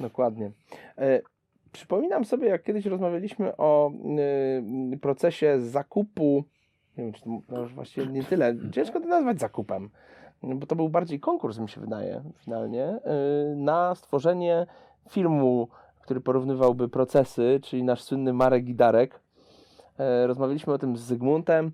Dokładnie. 0.00 0.50
Przypominam 1.72 2.24
sobie, 2.24 2.48
jak 2.48 2.62
kiedyś 2.62 2.86
rozmawialiśmy 2.86 3.56
o 3.56 3.92
y, 4.92 4.98
procesie 4.98 5.60
zakupu, 5.60 6.44
nie 6.98 7.04
wiem, 7.04 7.12
czy 7.12 7.22
to 7.22 7.30
no 7.48 7.60
już 7.60 7.74
właściwie 7.74 8.06
nie 8.06 8.24
tyle, 8.24 8.56
ciężko 8.72 9.00
to 9.00 9.06
nazwać 9.06 9.40
zakupem, 9.40 9.90
bo 10.42 10.66
to 10.66 10.76
był 10.76 10.88
bardziej 10.88 11.20
konkurs, 11.20 11.58
mi 11.58 11.68
się 11.68 11.80
wydaje, 11.80 12.22
finalnie, 12.36 12.98
y, 13.52 13.56
na 13.56 13.94
stworzenie 13.94 14.66
filmu, 15.10 15.68
który 16.00 16.20
porównywałby 16.20 16.88
procesy, 16.88 17.60
czyli 17.62 17.84
nasz 17.84 18.02
słynny 18.02 18.32
Marek 18.32 18.64
Gidarek. 18.64 19.20
E, 19.98 20.26
rozmawialiśmy 20.26 20.72
o 20.72 20.78
tym 20.78 20.96
z 20.96 21.00
Zygmuntem. 21.00 21.72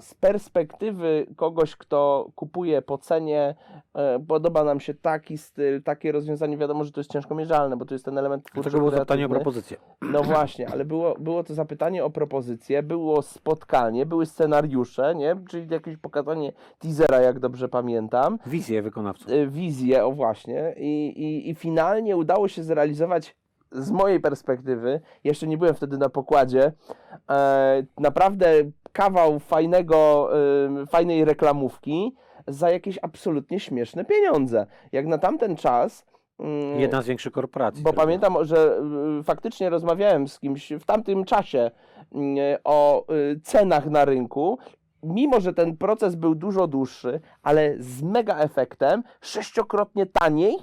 Z 0.00 0.14
perspektywy 0.14 1.26
kogoś, 1.36 1.76
kto 1.76 2.30
kupuje 2.34 2.82
po 2.82 2.98
cenie, 2.98 3.54
e, 3.94 4.20
podoba 4.28 4.64
nam 4.64 4.80
się 4.80 4.94
taki 4.94 5.38
styl, 5.38 5.82
takie 5.82 6.12
rozwiązanie. 6.12 6.56
Wiadomo, 6.56 6.84
że 6.84 6.92
to 6.92 7.00
jest 7.00 7.10
ciężko 7.10 7.34
mierzalne, 7.34 7.76
bo 7.76 7.84
to 7.84 7.94
jest 7.94 8.04
ten 8.04 8.18
element 8.18 8.44
Dlatego 8.54 8.78
było 8.78 8.90
zapytanie 8.90 9.26
o 9.26 9.28
propozycję. 9.28 9.76
No 10.12 10.22
właśnie, 10.22 10.68
ale 10.68 10.84
było, 10.84 11.14
było 11.18 11.44
to 11.44 11.54
zapytanie 11.54 12.04
o 12.04 12.10
propozycję, 12.10 12.82
było 12.82 13.22
spotkanie, 13.22 14.06
były 14.06 14.26
scenariusze, 14.26 15.14
nie? 15.14 15.36
Czyli 15.48 15.66
jakieś 15.70 15.96
pokazanie 15.96 16.52
teasera, 16.78 17.20
jak 17.20 17.38
dobrze 17.38 17.68
pamiętam 17.68 18.38
Wizję 18.46 18.82
wykonawców. 18.82 19.30
y, 19.30 19.48
wizję, 19.48 20.04
o 20.04 20.12
właśnie, 20.12 20.74
i, 20.76 21.06
i, 21.16 21.50
i 21.50 21.54
finalnie 21.54 22.16
udało 22.16 22.48
się 22.48 22.62
zrealizować 22.62 23.36
z 23.72 23.90
mojej 23.90 24.20
perspektywy, 24.20 25.00
jeszcze 25.24 25.46
nie 25.46 25.58
byłem 25.58 25.74
wtedy 25.74 25.98
na 25.98 26.08
pokładzie, 26.08 26.72
e, 27.30 27.82
naprawdę 27.98 28.52
kawał 28.92 29.38
fajnego, 29.38 30.30
y, 30.82 30.86
fajnej 30.86 31.24
reklamówki 31.24 32.14
za 32.48 32.70
jakieś 32.70 32.98
absolutnie 33.02 33.60
śmieszne 33.60 34.04
pieniądze. 34.04 34.66
Jak 34.92 35.06
na 35.06 35.18
tamten 35.18 35.56
czas. 35.56 36.06
mm, 36.38 36.80
Jedna 36.80 37.02
z 37.02 37.06
większych 37.06 37.32
korporacji. 37.32 37.82
bo 37.82 37.92
pamiętam, 37.92 38.36
że 38.44 38.80
y, 39.20 39.22
faktycznie 39.22 39.70
rozmawiałem 39.70 40.28
z 40.28 40.38
kimś 40.38 40.72
w 40.80 40.84
tamtym 40.84 41.24
czasie 41.24 41.70
y, 42.14 42.18
o 42.64 43.04
y, 43.14 43.40
cenach 43.40 43.86
na 43.86 44.04
rynku. 44.04 44.58
Mimo, 45.02 45.40
że 45.40 45.52
ten 45.52 45.76
proces 45.76 46.14
był 46.14 46.34
dużo 46.34 46.66
dłuższy, 46.66 47.20
ale 47.42 47.74
z 47.78 48.02
mega 48.02 48.38
efektem, 48.38 49.02
sześciokrotnie 49.20 50.06
taniej 50.06 50.56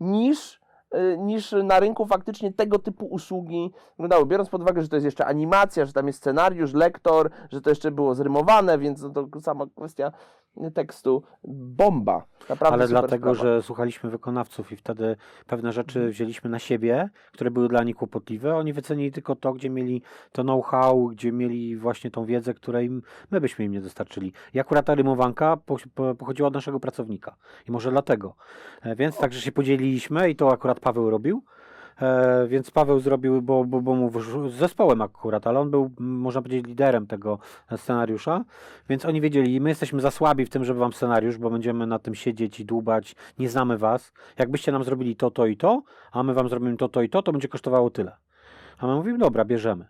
niż, 0.00 0.54
y, 0.54 0.58
niż 1.18 1.54
na 1.64 1.80
rynku 1.80 2.06
faktycznie 2.06 2.52
tego 2.52 2.78
typu 2.78 3.06
usługi 3.06 3.72
wyglądały. 3.90 4.26
Biorąc 4.26 4.48
pod 4.48 4.62
uwagę, 4.62 4.82
że 4.82 4.88
to 4.88 4.96
jest 4.96 5.04
jeszcze 5.04 5.26
animacja, 5.26 5.84
że 5.84 5.92
tam 5.92 6.06
jest 6.06 6.18
scenariusz, 6.18 6.74
lektor, 6.74 7.30
że 7.50 7.60
to 7.60 7.70
jeszcze 7.70 7.90
było 7.90 8.14
zrymowane, 8.14 8.78
więc 8.78 9.02
no 9.02 9.10
to 9.10 9.40
sama 9.40 9.66
kwestia 9.76 10.12
tekstu. 10.74 11.22
Bomba. 11.44 12.24
Naprawdę 12.48 12.74
Ale 12.74 12.88
dlatego, 12.88 13.34
sprawa. 13.34 13.54
że 13.56 13.62
słuchaliśmy 13.62 14.10
wykonawców 14.10 14.72
i 14.72 14.76
wtedy 14.76 15.16
pewne 15.46 15.72
rzeczy 15.72 15.98
Mhm. 15.98 16.12
wzięliśmy 16.12 16.50
na 16.50 16.58
siebie, 16.58 17.10
które 17.32 17.50
były 17.50 17.68
dla 17.68 17.82
nich 17.82 17.96
kłopotliwe. 17.96 18.56
Oni 18.56 18.72
wycenili 18.72 19.12
tylko 19.12 19.36
to, 19.36 19.52
gdzie 19.52 19.70
mieli 19.70 20.02
to 20.32 20.42
know-how, 20.42 21.06
gdzie 21.08 21.32
mieli 21.32 21.76
właśnie 21.76 22.10
tą 22.10 22.24
wiedzę, 22.24 22.54
której 22.54 22.90
my 23.30 23.40
byśmy 23.40 23.64
im 23.64 23.72
nie 23.72 23.80
dostarczyli. 23.80 24.32
I 24.54 24.60
akurat 24.60 24.86
ta 24.86 24.94
rymowanka 24.94 25.56
po, 25.56 25.76
po, 25.94 26.14
pochodziła 26.14 26.48
od 26.48 26.54
naszego 26.54 26.80
pracownika. 26.80 27.36
I 27.68 27.72
może 27.72 27.90
dlatego. 27.90 28.34
E, 28.82 28.96
Więc 28.96 29.18
także 29.18 29.40
się 29.40 29.52
podzieliliśmy 29.52 30.30
i 30.30 30.36
to 30.36 30.52
akurat 30.52 30.80
Paweł 30.80 31.10
robił. 31.10 31.42
E, 32.02 32.46
więc 32.48 32.70
Paweł 32.70 33.00
zrobił, 33.00 33.42
bo, 33.42 33.64
bo, 33.64 33.80
bo 33.80 33.92
wyszło- 33.92 34.48
z 34.48 34.54
zespołem 34.54 35.02
akurat, 35.02 35.46
ale 35.46 35.60
on 35.60 35.70
był, 35.70 35.90
można 35.98 36.42
powiedzieć, 36.42 36.66
liderem 36.66 37.06
tego 37.06 37.38
scenariusza, 37.76 38.44
więc 38.88 39.04
oni 39.04 39.20
wiedzieli, 39.20 39.60
my 39.60 39.68
jesteśmy 39.68 40.00
za 40.00 40.10
słabi 40.10 40.46
w 40.46 40.50
tym, 40.50 40.64
żeby 40.64 40.80
wam 40.80 40.92
scenariusz, 40.92 41.38
bo 41.38 41.50
będziemy 41.50 41.86
na 41.86 41.98
tym 41.98 42.14
siedzieć 42.14 42.60
i 42.60 42.64
dłubać, 42.64 43.14
nie 43.38 43.48
znamy 43.48 43.78
was. 43.78 44.12
Jakbyście 44.38 44.72
nam 44.72 44.84
zrobili 44.84 45.16
to, 45.16 45.30
to 45.30 45.46
i 45.46 45.56
to, 45.56 45.82
a 46.12 46.22
my 46.22 46.34
wam 46.34 46.48
zrobimy 46.48 46.76
to, 46.76 46.88
to 46.88 47.02
i 47.02 47.08
to, 47.08 47.22
to 47.22 47.32
będzie 47.32 47.48
kosztowało 47.48 47.90
tyle. 47.90 48.16
A 48.78 48.86
my 48.86 48.94
mówimy, 48.94 49.18
dobra, 49.18 49.44
bierzemy. 49.44 49.86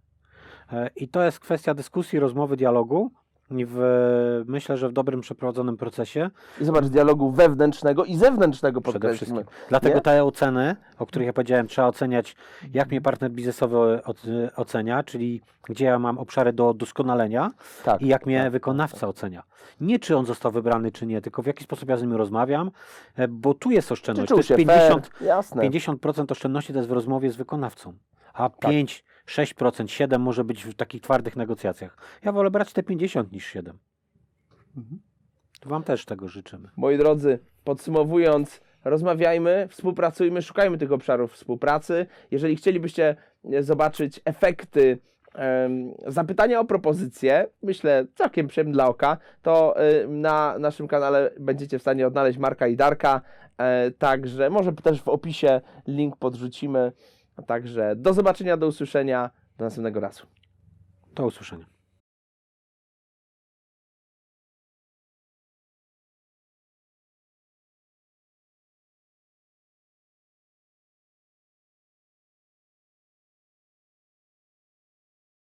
E, 0.73 0.91
I 0.97 1.09
to 1.09 1.23
jest 1.23 1.41
kwestia 1.41 1.75
dyskusji, 1.75 2.19
rozmowy, 2.21 2.57
dialogu. 2.57 3.11
W, 3.51 4.45
myślę, 4.47 4.77
że 4.77 4.89
w 4.89 4.93
dobrym 4.93 5.21
przeprowadzonym 5.21 5.77
procesie 5.77 6.31
I 6.61 6.65
zobacz, 6.65 6.85
dialogu 6.85 7.31
wewnętrznego 7.31 8.05
i 8.05 8.17
zewnętrznego 8.17 8.81
przede 8.81 9.15
wszystkim. 9.15 9.45
Dlatego 9.69 9.95
Nie? 9.95 10.01
te 10.01 10.25
oceny, 10.25 10.77
o 10.99 11.07
których 11.07 11.27
ja 11.27 11.33
powiedziałem, 11.33 11.67
trzeba 11.69 11.89
oceniać, 11.89 12.37
jak 12.75 12.89
mnie 12.91 13.01
partner 13.01 13.31
biznesowy 13.31 14.01
ocenia, 14.57 15.03
czyli 15.03 15.41
gdzie 15.65 15.85
ja 15.85 15.99
mam 15.99 16.19
obszary 16.19 16.53
do 16.53 16.75
doskonalenia 16.75 17.51
Tak. 17.85 18.03
i 18.03 18.07
jak 18.07 18.27
mnie 18.27 18.43
tak, 18.43 18.53
wykonawca 18.53 19.09
ocenia. 19.09 19.43
Nie 19.81 19.99
czy 19.99 20.17
on 20.17 20.27
został 20.27 20.53
wybrany, 20.53 20.93
czy 20.93 21.07
nie, 21.07 21.21
tylko 21.21 21.43
w 21.43 21.47
jaki 21.47 21.65
sposób 21.65 21.89
ja 21.89 21.97
z 21.97 22.03
nim 22.03 22.13
rozmawiam, 22.13 22.71
e, 23.17 23.29
bo 23.29 23.55
tu 23.55 23.71
jest 23.71 23.89
Czy 23.89 23.95
oszczędność. 23.95 24.29
czuł 24.29 24.37
To 24.37 24.41
jest 24.55 24.57
50, 24.69 25.07
fair? 25.09 25.27
Jasne. 25.29 25.63
50% 25.63 26.33
oszczędności 26.33 26.73
to 26.73 26.79
jest 26.79 26.89
w 26.89 26.93
rozmowie 26.93 27.31
z 27.31 27.37
wykonawcą, 27.37 27.93
a 28.35 28.49
Tak. 28.51 28.71
5, 28.71 29.05
6%, 29.29 29.85
7% 29.85 30.19
może 30.19 30.45
być 30.45 30.65
w 30.65 30.75
takich 30.75 31.03
twardych 31.03 31.37
negocjacjach. 31.37 31.97
Ja 32.25 32.33
wolę 32.33 32.51
brać 32.51 32.73
te 32.73 32.83
50 32.83 33.33
niż 33.33 33.47
7. 33.47 33.79
Mhm. 34.77 35.01
Wam 35.65 35.83
też 35.83 36.05
tego 36.05 36.29
życzymy. 36.29 36.69
Moi 36.77 36.99
drodzy, 36.99 37.39
podsumowując, 37.65 38.61
rozmawiajmy, 38.85 39.69
współpracujmy, 39.71 40.43
szukajmy 40.43 40.79
tych 40.79 40.93
obszarów 40.93 41.33
współpracy. 41.33 42.07
Jeżeli 42.31 42.57
chcielibyście 42.57 43.17
e, 43.53 43.63
zobaczyć 43.63 44.21
efekty 44.25 44.99
zapytania 46.07 46.61
o 46.61 46.65
propozycję, 46.65 47.47
myślę 47.63 48.07
całkiem 48.15 48.47
przyjemne 48.47 48.73
dla 48.73 48.89
oka, 48.89 49.17
to 49.43 49.81
e, 49.81 50.07
na 50.07 50.59
naszym 50.59 50.89
kanale 50.89 51.31
będziecie 51.41 51.79
w 51.79 51.83
stanie 51.83 52.07
odnaleźć 52.07 52.39
Marka 52.39 52.67
i 52.67 52.77
Darka. 52.77 53.21
E, 53.59 53.91
Także 53.91 54.51
może 54.51 54.73
też 54.73 55.03
w 55.03 55.09
opisie 55.09 55.61
link 55.87 56.17
podrzucimy. 56.17 56.93
Także 57.47 57.97
do 57.97 58.15
zobaczenia, 58.15 58.57
do 58.57 58.67
usłyszenia, 58.67 59.31
do 59.59 59.65
następnego 59.65 60.01
razu. 60.01 60.27
Do 61.15 61.27
usłyszenia. 61.27 61.78